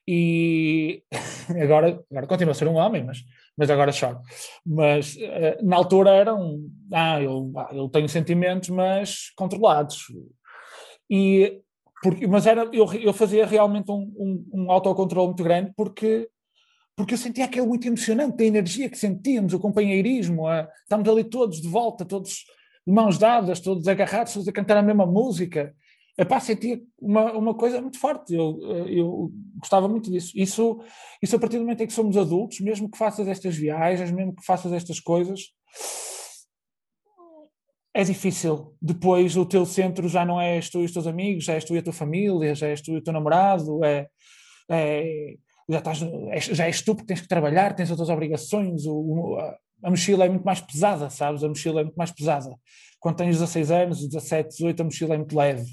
[0.07, 1.03] e
[1.61, 3.23] agora, agora continua a ser um homem, mas,
[3.57, 4.19] mas agora choro.
[4.65, 6.69] Mas uh, na altura era um.
[6.93, 10.05] Ah, eu, ah, eu tenho sentimentos, mas controlados.
[11.09, 11.61] E,
[12.01, 16.29] porque, mas era, eu, eu fazia realmente um, um, um autocontrole muito grande porque
[16.95, 21.23] porque eu sentia aquilo muito emocionante, a energia que sentíamos, o companheirismo, a, estamos ali
[21.23, 22.43] todos de volta, todos
[22.85, 25.73] de mãos dadas, todos agarrados, todos a cantar a mesma música.
[26.17, 30.33] Epá, sentia uma, uma coisa muito forte, eu, eu gostava muito disso.
[30.35, 30.81] Isso,
[31.21, 34.35] isso a partir do momento em que somos adultos, mesmo que faças estas viagens, mesmo
[34.35, 35.53] que faças estas coisas,
[37.93, 38.75] é difícil.
[38.81, 41.75] Depois o teu centro já não és tu e os teus amigos, já és tu
[41.75, 44.07] e a tua família, já és tu e o teu namorado, é,
[44.69, 45.35] é
[45.69, 45.99] já, estás,
[46.55, 50.29] já és tu que tens que trabalhar, tens outras obrigações, o, a, a mochila é
[50.29, 51.43] muito mais pesada, sabes?
[51.43, 52.55] A mochila é muito mais pesada.
[52.99, 55.65] Quando tens 16 anos, 17, 18, a mochila é muito leve.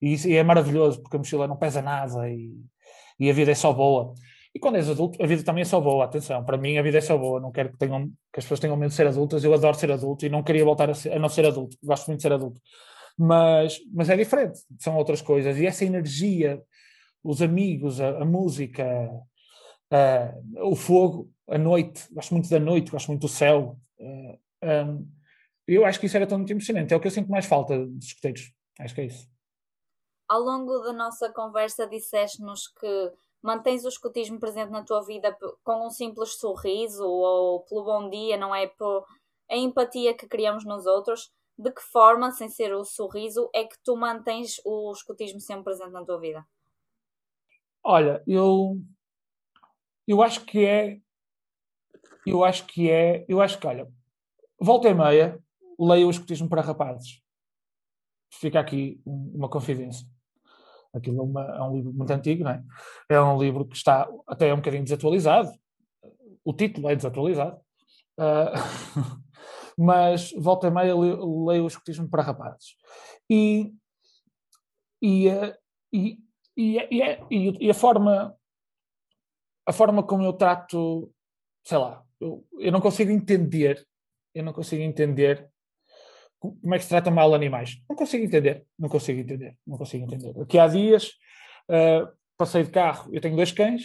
[0.00, 2.52] E, e é maravilhoso, porque a mochila não pesa nada e,
[3.18, 4.14] e a vida é só boa.
[4.54, 6.44] E quando és adulto, a vida também é só boa, atenção.
[6.44, 7.40] Para mim, a vida é só boa.
[7.40, 9.42] Não quero que, tenham, que as pessoas tenham medo de ser adultas.
[9.42, 11.76] Eu adoro ser adulto e não queria voltar a, ser, a não ser adulto.
[11.82, 12.60] Gosto muito de ser adulto.
[13.18, 14.58] Mas, mas é diferente.
[14.78, 15.56] São outras coisas.
[15.58, 16.62] E essa energia
[17.22, 18.84] os amigos, a, a música,
[19.90, 20.34] a,
[20.64, 23.78] o fogo, a noite, gosto muito da noite, gosto muito do céu.
[23.98, 24.38] Uh,
[24.88, 25.08] um,
[25.66, 26.92] eu acho que isso era tão muito emocionante.
[26.92, 28.52] É o que eu sinto mais falta dos escuteiros.
[28.80, 29.30] Acho que é isso.
[30.28, 33.12] Ao longo da nossa conversa, disseste-nos que
[33.42, 38.36] mantens o escutismo presente na tua vida com um simples sorriso ou pelo bom dia,
[38.36, 38.66] não é?
[38.66, 39.04] Por
[39.50, 41.30] a empatia que criamos nos outros.
[41.58, 45.92] De que forma, sem ser o sorriso, é que tu mantens o escutismo sempre presente
[45.92, 46.46] na tua vida?
[47.84, 48.80] Olha, eu
[50.06, 51.00] eu acho que é
[52.26, 53.90] eu acho que é eu acho que olha
[54.60, 55.42] volta e meia
[55.78, 57.20] leio o escutismo para rapazes
[58.30, 60.06] fica aqui uma confidência
[60.92, 62.62] aquilo é, uma, é, um livro muito antigo não é?
[63.08, 65.50] é um livro que está até um bocadinho desatualizado.
[66.44, 67.60] O título é desatualizado.
[68.18, 69.22] Uh,
[69.78, 72.76] mas volta e meia leio, o escutismo para rapazes.
[73.30, 73.72] E
[75.00, 75.54] e, uh,
[75.92, 78.36] e é, e, e, a forma
[79.66, 81.12] a forma como eu trato,
[81.64, 83.86] sei lá, eu, eu não consigo entender,
[84.34, 85.51] eu não consigo entender
[86.42, 87.80] como é que se trata mal animais.
[87.88, 90.40] Não consigo entender, não consigo entender, não consigo entender.
[90.40, 91.12] Aqui há dias
[91.70, 93.84] uh, passei de carro, eu tenho dois cães,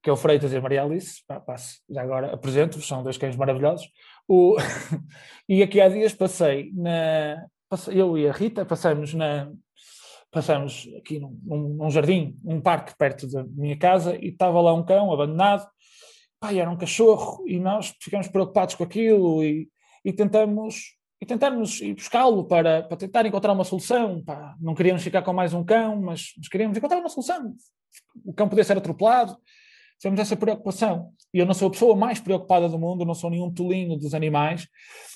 [0.00, 3.34] que é o Freitas e a Maria Alice, passo, já agora apresento-vos, são dois cães
[3.34, 3.90] maravilhosos.
[4.28, 4.56] O,
[5.48, 7.44] e aqui há dias passei na.
[7.68, 9.50] Passei, eu e a Rita passamos na,
[10.30, 14.84] passamos aqui num, num, jardim, um parque perto da minha casa, e estava lá um
[14.84, 15.66] cão abandonado,
[16.38, 19.68] pai, era um cachorro, e nós ficamos preocupados com aquilo e,
[20.04, 24.20] e tentamos e tentamos ir buscá-lo para, para tentar encontrar uma solução.
[24.24, 27.54] Pá, não queríamos ficar com mais um cão, mas, mas queríamos encontrar uma solução.
[28.24, 29.38] O cão podia ser atropelado,
[30.00, 31.12] tivemos essa preocupação.
[31.32, 34.14] E eu não sou a pessoa mais preocupada do mundo, não sou nenhum tolinho dos
[34.14, 34.66] animais,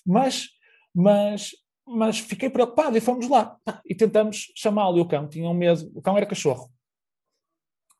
[0.07, 0.47] mas,
[0.95, 1.51] mas
[1.85, 3.57] mas fiquei preocupado e fomos lá.
[3.85, 4.99] E tentamos chamá-lo.
[4.99, 5.91] E o cão tinha um medo.
[5.93, 6.71] O cão era cachorro.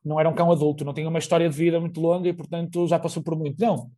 [0.03, 2.87] Não era um cão adulto, não tinha uma história de vida muito longa e, portanto,
[2.87, 3.59] já passou por muito.
[3.59, 3.91] Não.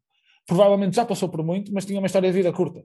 [0.48, 2.84] Provavelmente já passou por muito, mas tinha uma história de vida curta.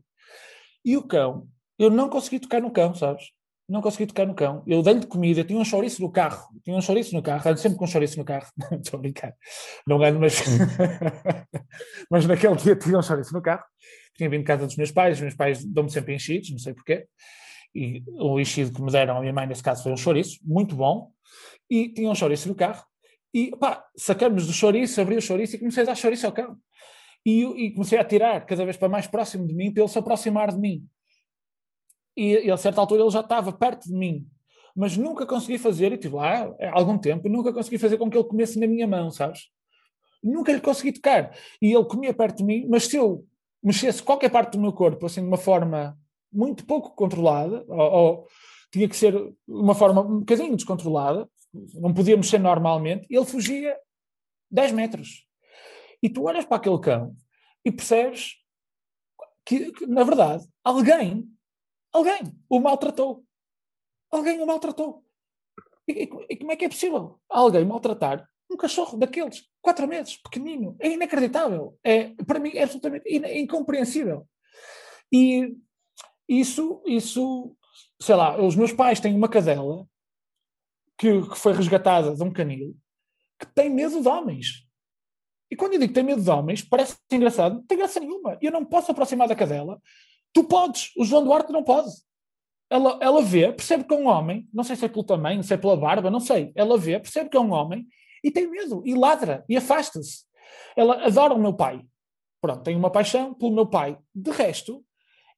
[0.85, 3.30] E o cão, eu não consegui tocar no cão, sabes?
[3.68, 4.62] Não consegui tocar no cão.
[4.66, 6.49] Eu dei-lhe comida, tinha um chouriço no carro.
[6.62, 8.47] Tinha um chouriço no carro, ando sempre com um chouriço no carro.
[8.78, 9.35] Estou a brincar.
[9.87, 10.43] Não ando, mas.
[12.11, 13.64] mas naquele dia tinha um chouriço no carro
[14.16, 16.72] tinha vindo de casa dos meus pais, os meus pais dão-me sempre enchidos, não sei
[16.72, 17.07] porquê,
[17.74, 20.74] e o enchido que me deram a minha mãe nesse caso foi um chouriço, muito
[20.74, 21.11] bom,
[21.68, 22.85] e tinha um chouriço no carro,
[23.32, 26.57] e pá, sacamos do chouriço, abri o chouriço e comecei a dar chouriço ao cão.
[27.24, 29.98] E, e, comecei a tirar cada vez para mais próximo de mim, para ele se
[29.98, 30.86] aproximar de mim.
[32.16, 34.26] E, e a certa altura ele já estava perto de mim,
[34.76, 38.16] mas nunca consegui fazer, e estive lá há algum tempo, nunca consegui fazer com que
[38.16, 39.48] ele comesse na minha mão, sabes?
[40.22, 41.36] Nunca lhe consegui tocar.
[41.60, 43.26] E ele comia perto de mim, mas se eu
[43.62, 45.98] mexesse qualquer parte do meu corpo assim de uma forma
[46.30, 48.26] muito pouco controlada, ou, ou
[48.70, 49.14] tinha que ser
[49.46, 51.28] uma forma um bocadinho descontrolada,
[51.74, 53.76] não podia mexer normalmente, ele fugia
[54.50, 55.26] 10 metros.
[56.05, 57.16] E tu olhas para aquele cão
[57.64, 58.36] e percebes
[59.42, 61.26] que, que na verdade, alguém,
[61.90, 63.24] alguém o maltratou.
[64.11, 65.02] Alguém o maltratou.
[65.88, 70.18] E, e, e como é que é possível alguém maltratar um cachorro daqueles, quatro meses,
[70.18, 71.78] pequenino, é inacreditável.
[71.82, 74.28] É, para mim é absolutamente incompreensível.
[75.11, 75.57] E
[76.28, 77.57] isso, isso,
[77.98, 79.88] sei lá, os meus pais têm uma cadela
[80.98, 82.76] que, que foi resgatada de um canil
[83.38, 84.63] que tem medo de homens.
[85.51, 88.38] E quando eu digo que tem medo de homens, parece engraçado, não tem graça nenhuma.
[88.40, 89.80] Eu não posso aproximar da cadela.
[90.32, 91.90] Tu podes, o João Duarte não pode.
[92.70, 95.55] Ela, ela vê, percebe que é um homem, não sei se é pelo tamanho, se
[95.55, 96.51] é pela barba, não sei.
[96.57, 97.86] Ela vê, percebe que é um homem
[98.22, 100.24] e tem medo, e ladra, e afasta-se.
[100.76, 101.84] Ela adora o meu pai.
[102.40, 103.97] Pronto, tem uma paixão pelo meu pai.
[104.14, 104.84] De resto,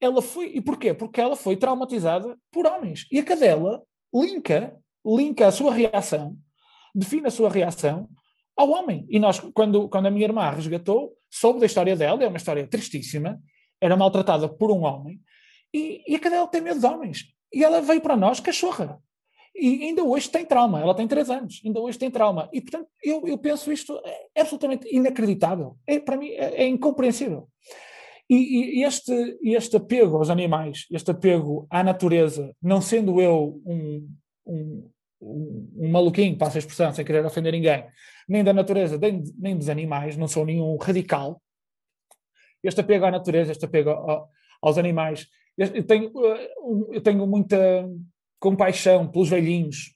[0.00, 0.52] ela foi.
[0.54, 0.94] E porquê?
[0.94, 3.06] Porque ela foi traumatizada por homens.
[3.10, 3.82] E a cadela
[4.14, 6.36] linka, linka a sua reação,
[6.94, 8.08] define a sua reação
[8.56, 9.06] ao homem.
[9.10, 12.38] E nós, quando, quando a minha irmã a resgatou, soube da história dela, é uma
[12.38, 13.40] história tristíssima,
[13.80, 15.20] era maltratada por um homem,
[15.72, 17.24] e, e a cadela tem medo de homens.
[17.52, 19.00] E ela veio para nós cachorra.
[19.54, 22.48] E ainda hoje tem trauma, ela tem três anos, ainda hoje tem trauma.
[22.52, 23.98] E, portanto, eu, eu penso isto
[24.34, 25.76] é absolutamente inacreditável.
[25.86, 27.48] É, para mim, é, é incompreensível.
[28.28, 34.08] E, e, este, este apego aos animais, este apego à natureza, não sendo eu um,
[34.46, 34.90] um,
[35.26, 37.86] um, um maluquinho, passa a expressão, sem querer ofender ninguém,
[38.28, 41.42] nem da natureza, nem, nem dos animais, não sou nenhum radical.
[42.62, 43.90] Este apego à natureza, este apego
[44.60, 46.12] aos animais, eu tenho,
[46.92, 47.88] eu tenho muita
[48.38, 49.94] compaixão pelos velhinhos.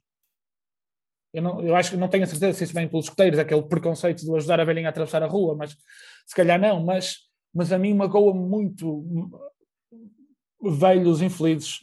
[1.32, 3.62] Eu, não, eu acho que não tenho a certeza se isso vem pelos escuteiros, aquele
[3.62, 5.76] preconceito de ajudar a velhinha a atravessar a rua, mas
[6.26, 7.18] se calhar não, mas,
[7.54, 9.04] mas a mim magoa muito
[10.62, 11.80] velhos infelizes,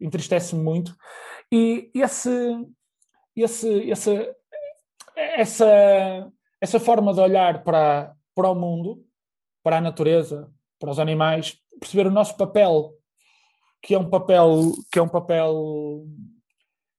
[0.00, 0.96] entristece-me muito.
[1.52, 2.30] E esse,
[3.42, 4.34] esse, esse,
[5.16, 9.04] essa, essa forma de olhar para, para o mundo,
[9.62, 12.94] para a natureza, para os animais, perceber o nosso papel
[13.80, 16.04] que é um papel que é um papel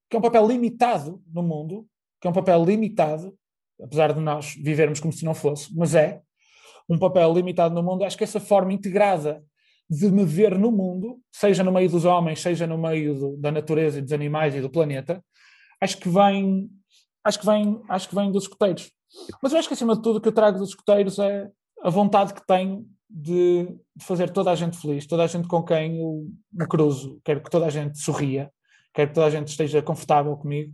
[0.09, 1.85] que é um papel limitado no mundo,
[2.19, 3.37] que é um papel limitado,
[3.81, 6.21] apesar de nós vivermos como se não fosse, mas é
[6.89, 8.03] um papel limitado no mundo.
[8.03, 9.43] Acho que essa forma integrada
[9.89, 13.51] de me ver no mundo, seja no meio dos homens, seja no meio do, da
[13.51, 15.23] natureza e dos animais e do planeta,
[15.81, 16.69] acho que vem,
[17.23, 18.91] acho que vem, acho que vem dos escuteiros.
[19.41, 21.49] Mas eu acho que acima de tudo o que eu trago dos escuteiros é
[21.81, 23.65] a vontade que tenho de,
[23.95, 27.19] de, fazer toda a gente feliz, toda a gente com quem eu me cruzo.
[27.25, 28.51] Quero que toda a gente sorria,
[28.93, 30.71] quero que toda a gente esteja confortável comigo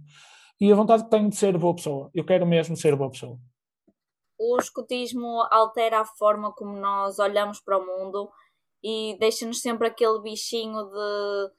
[0.59, 2.09] e a vontade que tenho de ser boa pessoa.
[2.13, 3.37] Eu quero mesmo ser boa pessoa.
[4.37, 8.29] O escutismo altera a forma como nós olhamos para o mundo
[8.83, 11.51] e deixa-nos sempre aquele bichinho de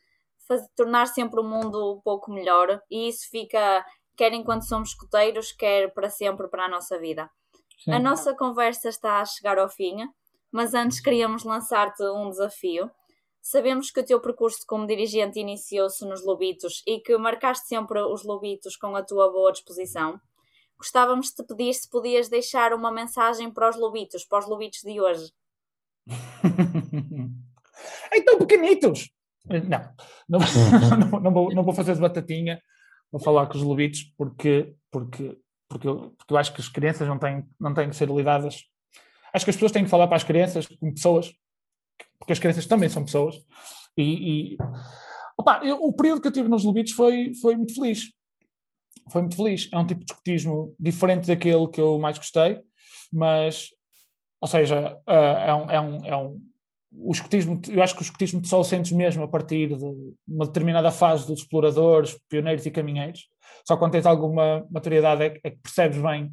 [0.47, 3.85] fazer, tornar sempre o mundo um pouco melhor e isso fica
[4.17, 7.31] quer enquanto somos escuteiros, quer para sempre para a nossa vida.
[7.85, 7.93] Sim.
[7.93, 10.09] A nossa conversa está a chegar ao fim
[10.51, 12.91] mas antes queríamos lançar-te um desafio.
[13.43, 18.25] Sabemos que o teu percurso como dirigente iniciou-se nos Lobitos e que marcaste sempre os
[18.25, 20.19] Lobitos com a tua boa disposição.
[20.79, 24.81] Gostávamos de te pedir se podias deixar uma mensagem para os Lobitos, para os Lobitos
[24.81, 25.31] de hoje.
[28.13, 29.11] então, pequenitos!
[29.49, 29.95] Não,
[30.29, 30.41] não,
[31.11, 32.61] não, não, vou, não vou fazer de batatinha,
[33.11, 35.39] vou falar com os Lobitos porque, porque,
[35.69, 38.65] porque, eu, porque eu acho que as crianças não têm, não têm que ser lidadas
[39.37, 41.31] Acho que as pessoas têm que falar para as crianças como pessoas,
[42.19, 43.37] porque as crianças também são pessoas.
[43.95, 44.57] E, e
[45.37, 48.13] opa, eu, o período que eu tive nos Lubitos foi, foi muito feliz.
[49.11, 49.69] Foi muito feliz.
[49.71, 52.63] É um tipo de escutismo diferente daquele que eu mais gostei,
[53.13, 53.69] mas,
[54.41, 56.41] ou seja, uh, é, um, é, um, é um.
[56.93, 59.85] O escutismo, eu acho que o escutismo só o sentes mesmo a partir de
[60.27, 63.29] uma determinada fase dos exploradores, pioneiros e caminheiros.
[63.67, 66.33] Só quando tens alguma maturidade é, é que percebes bem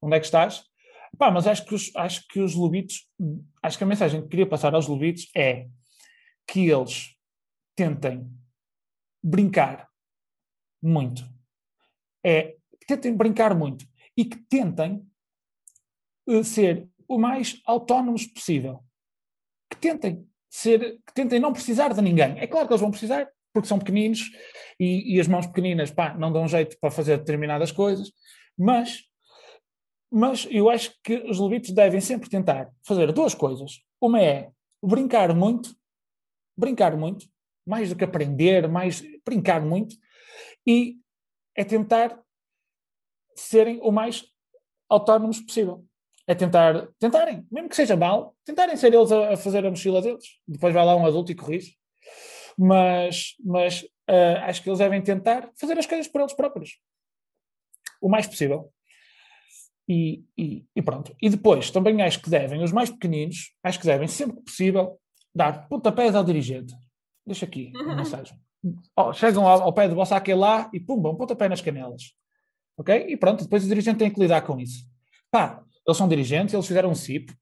[0.00, 0.62] onde é que estás.
[1.18, 3.08] Pá, mas acho que, os, acho que os lobitos,
[3.62, 5.66] acho que a mensagem que queria passar aos lobitos é
[6.46, 7.14] que eles
[7.76, 8.28] tentem
[9.22, 9.88] brincar
[10.82, 11.24] muito.
[12.24, 13.86] É, que tentem brincar muito
[14.16, 15.06] e que tentem
[16.28, 18.84] uh, ser o mais autónomos possível.
[19.70, 22.38] Que tentem ser, que tentem não precisar de ninguém.
[22.38, 24.30] É claro que eles vão precisar, porque são pequeninos
[24.78, 28.10] e, e as mãos pequeninas pá, não dão jeito para fazer determinadas coisas,
[28.56, 29.04] mas
[30.16, 33.80] mas eu acho que os levitos devem sempre tentar fazer duas coisas.
[34.00, 34.48] Uma é
[34.80, 35.74] brincar muito,
[36.56, 37.26] brincar muito,
[37.66, 39.96] mais do que aprender, mais brincar muito,
[40.64, 40.98] e
[41.56, 42.22] é tentar
[43.34, 44.24] serem o mais
[44.88, 45.84] autónomos possível.
[46.26, 50.00] É tentar, tentarem, mesmo que seja mal, tentarem ser eles a, a fazer a mochila
[50.00, 50.24] deles.
[50.48, 51.76] Depois vai lá um adulto e corrige.
[52.58, 56.78] Mas, mas uh, acho que eles devem tentar fazer as coisas por eles próprios.
[58.00, 58.72] O mais possível.
[59.88, 61.14] E, e, e, pronto.
[61.20, 64.98] E depois, também acho que devem, os mais pequeninos, acho que devem, sempre que possível,
[65.34, 66.74] dar pontapés ao dirigente.
[67.26, 67.96] Deixa aqui a uhum.
[67.96, 68.38] mensagem.
[68.96, 72.14] Oh, chegam ao, ao, pé do vosso aquele lá e pumba, um pontapé nas canelas.
[72.78, 73.06] Ok?
[73.08, 74.86] E pronto, depois o dirigente tem que lidar com isso.
[75.30, 77.32] Pá, eles são dirigentes, eles fizeram um CIP,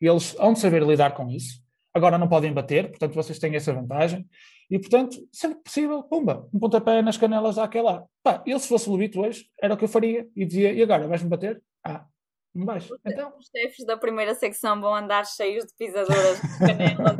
[0.00, 1.62] eles hão de saber lidar com isso.
[1.92, 4.26] Agora não podem bater, portanto vocês têm essa vantagem.
[4.70, 8.04] E, portanto, sempre possível, pumba, um pontapé nas canelas àquele lá.
[8.22, 10.26] Pá, eu se fosse Lubito hoje, era o que eu faria.
[10.34, 11.62] E dizia, e agora, vais-me bater?
[11.84, 12.06] Ah,
[12.54, 12.88] não vais.
[13.06, 13.32] Então...
[13.38, 17.16] Os chefes da primeira secção vão andar cheios de pisaduras de canelas.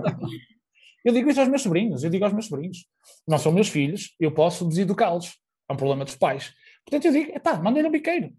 [1.04, 2.86] eu digo isso aos meus sobrinhos, eu digo aos meus sobrinhos.
[3.28, 5.38] Não são meus filhos, eu posso deseducá-los.
[5.68, 6.54] É um problema dos pais.
[6.84, 8.32] Portanto, eu digo, pá, mandem no biqueiro.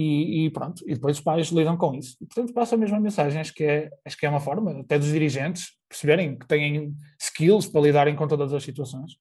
[0.00, 2.16] E, e, pronto, e depois os pais lidam com isso.
[2.20, 4.98] E, portanto, passa a mesma mensagem, acho que, é, acho que é uma forma, até
[4.98, 9.18] dos dirigentes, perceberem que têm skills para lidarem com todas as situações.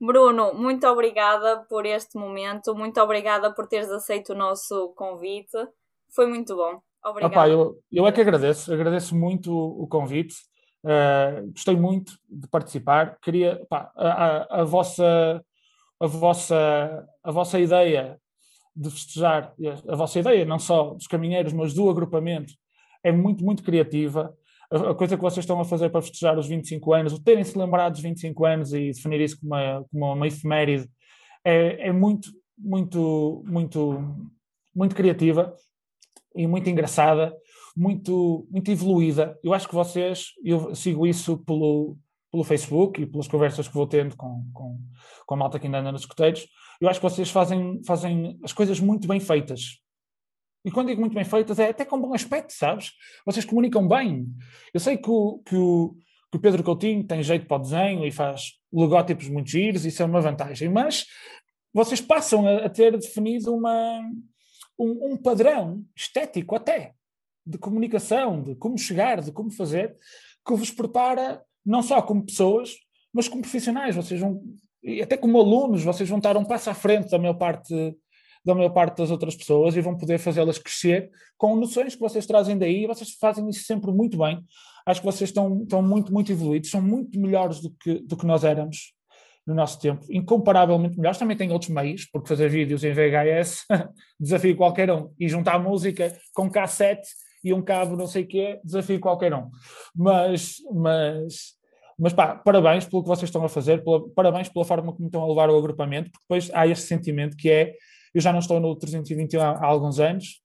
[0.00, 5.58] Bruno, muito obrigada por este momento, muito obrigada por teres aceito o nosso convite,
[6.14, 6.80] foi muito bom.
[7.04, 7.34] Obrigada.
[7.34, 10.34] Opa, eu, eu é que agradeço, agradeço muito o, convite,
[10.84, 15.44] uh, gostei muito de participar, queria, pá, a, a, a, vossa,
[16.00, 18.18] a, vossa, a vossa ideia
[18.80, 19.54] de festejar,
[19.86, 22.54] a vossa ideia, não só dos caminheiros, mas do agrupamento,
[23.04, 24.34] é muito, muito criativa.
[24.70, 27.92] A, coisa que vocês estão a fazer para festejar os 25 anos, o terem-se lembrado
[27.92, 30.88] dos 25 anos e definir isso como uma, como uma efeméride,
[31.44, 34.30] é, é muito, muito, muito,
[34.74, 35.54] muito criativa
[36.34, 37.36] e muito engraçada,
[37.76, 39.38] muito, muito evoluída.
[39.44, 41.98] Eu acho que vocês, eu sigo isso pelo,
[42.32, 44.78] pelo Facebook e pelas conversas que vou tendo com, com,
[45.26, 46.46] com a malta que ainda anda nos escuteiros,
[46.80, 49.80] eu acho que vocês fazem, fazem as coisas muito bem feitas.
[50.64, 52.92] E quando digo muito bem feitas, é até com bom aspecto, sabes?
[53.24, 54.26] Vocês comunicam bem.
[54.72, 55.96] Eu sei que o, que o,
[56.30, 60.02] que o Pedro Coutinho tem jeito para o desenho e faz logótipos muito giros, isso
[60.02, 61.06] é uma vantagem, mas
[61.72, 64.00] vocês passam a, a ter definido uma,
[64.78, 66.94] um, um padrão estético até,
[67.44, 69.96] de comunicação, de como chegar, de como fazer,
[70.46, 72.74] que vos prepara não só como pessoas,
[73.12, 73.96] mas como profissionais.
[73.96, 74.42] Vocês vão
[74.82, 77.74] e até como alunos, vocês vão estar um passo à frente da maior parte,
[78.44, 82.26] da maior parte das outras pessoas e vão poder fazê-las crescer com noções que vocês
[82.26, 84.42] trazem daí vocês fazem isso sempre muito bem.
[84.86, 88.26] Acho que vocês estão, estão muito, muito evoluídos, são muito melhores do que, do que
[88.26, 88.94] nós éramos
[89.46, 91.18] no nosso tempo, incomparavelmente melhores.
[91.18, 93.66] Também tem outros meios, porque fazer vídeos em VHS,
[94.18, 95.12] desafio qualquer um.
[95.18, 97.08] E juntar música com cassete
[97.42, 99.50] e um cabo não sei o quê, desafio qualquer um.
[99.94, 101.54] Mas, mas
[102.00, 105.22] mas pá, parabéns pelo que vocês estão a fazer, pela, parabéns pela forma como estão
[105.22, 107.74] a levar o agrupamento, porque depois há este sentimento que é,
[108.14, 110.40] eu já não estou no 321 há, há alguns anos,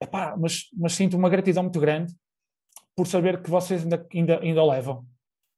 [0.00, 2.14] epá, mas, mas sinto uma gratidão muito grande
[2.94, 5.06] por saber que vocês ainda, ainda, ainda levam,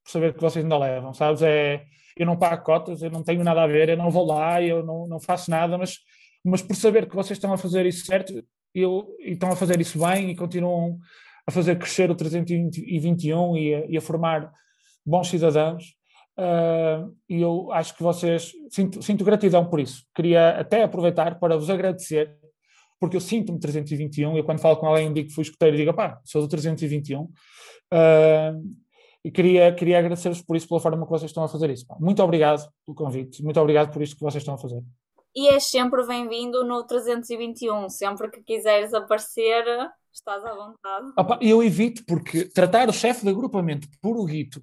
[0.03, 1.41] por saber que vocês ainda levam, sabes?
[1.41, 1.83] É,
[2.15, 4.81] eu não pago cotas, eu não tenho nada a ver, eu não vou lá, eu
[4.81, 5.97] não, não faço nada, mas,
[6.43, 8.33] mas por saber que vocês estão a fazer isso certo,
[8.73, 10.99] eu, e estão a fazer isso bem e continuam
[11.45, 14.49] a fazer crescer o 321 e a, e a formar
[15.05, 15.95] bons cidadãos,
[16.37, 20.05] uh, e eu acho que vocês, sinto, sinto gratidão por isso.
[20.15, 22.35] Queria até aproveitar para vos agradecer,
[22.99, 26.19] porque eu sinto-me 321, e quando falo com alguém digo que fui escuteiro, digo, pá,
[26.23, 27.29] sou do 321, uh,
[27.91, 28.53] ah,
[29.25, 31.87] e queria, queria agradecer-vos por isso, pela forma que vocês estão a fazer isso.
[31.87, 31.95] Pá.
[31.99, 34.81] Muito obrigado pelo convite, muito obrigado por isto que vocês estão a fazer.
[35.35, 39.65] E és sempre bem-vindo no 321, sempre que quiseres aparecer,
[40.13, 41.11] estás à vontade.
[41.17, 44.61] Opa, eu evito, porque tratar o chefe de agrupamento por o Guito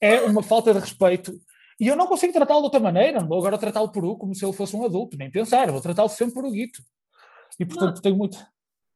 [0.00, 1.32] é uma falta de respeito.
[1.78, 4.34] E eu não consigo tratá-lo de outra maneira, não vou agora tratá-lo por U como
[4.34, 6.82] se ele fosse um adulto, nem pensar, vou tratá-lo sempre por o Guito.
[7.58, 8.38] E portanto não, tenho muito.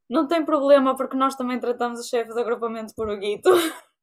[0.09, 3.51] Não tem problema, porque nós também tratamos o chefe de agrupamento por o Guito.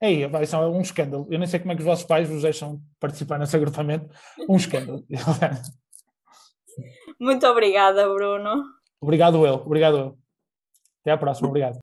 [0.01, 1.27] Ei, vai, isso é um escândalo.
[1.29, 4.09] Eu nem sei como é que os vossos pais vos deixam participar nesse agrupamento.
[4.49, 5.05] Um escândalo.
[7.19, 8.63] Muito obrigada, Bruno.
[8.99, 10.17] Obrigado eu, obrigado eu.
[11.01, 11.79] Até à próxima, obrigado.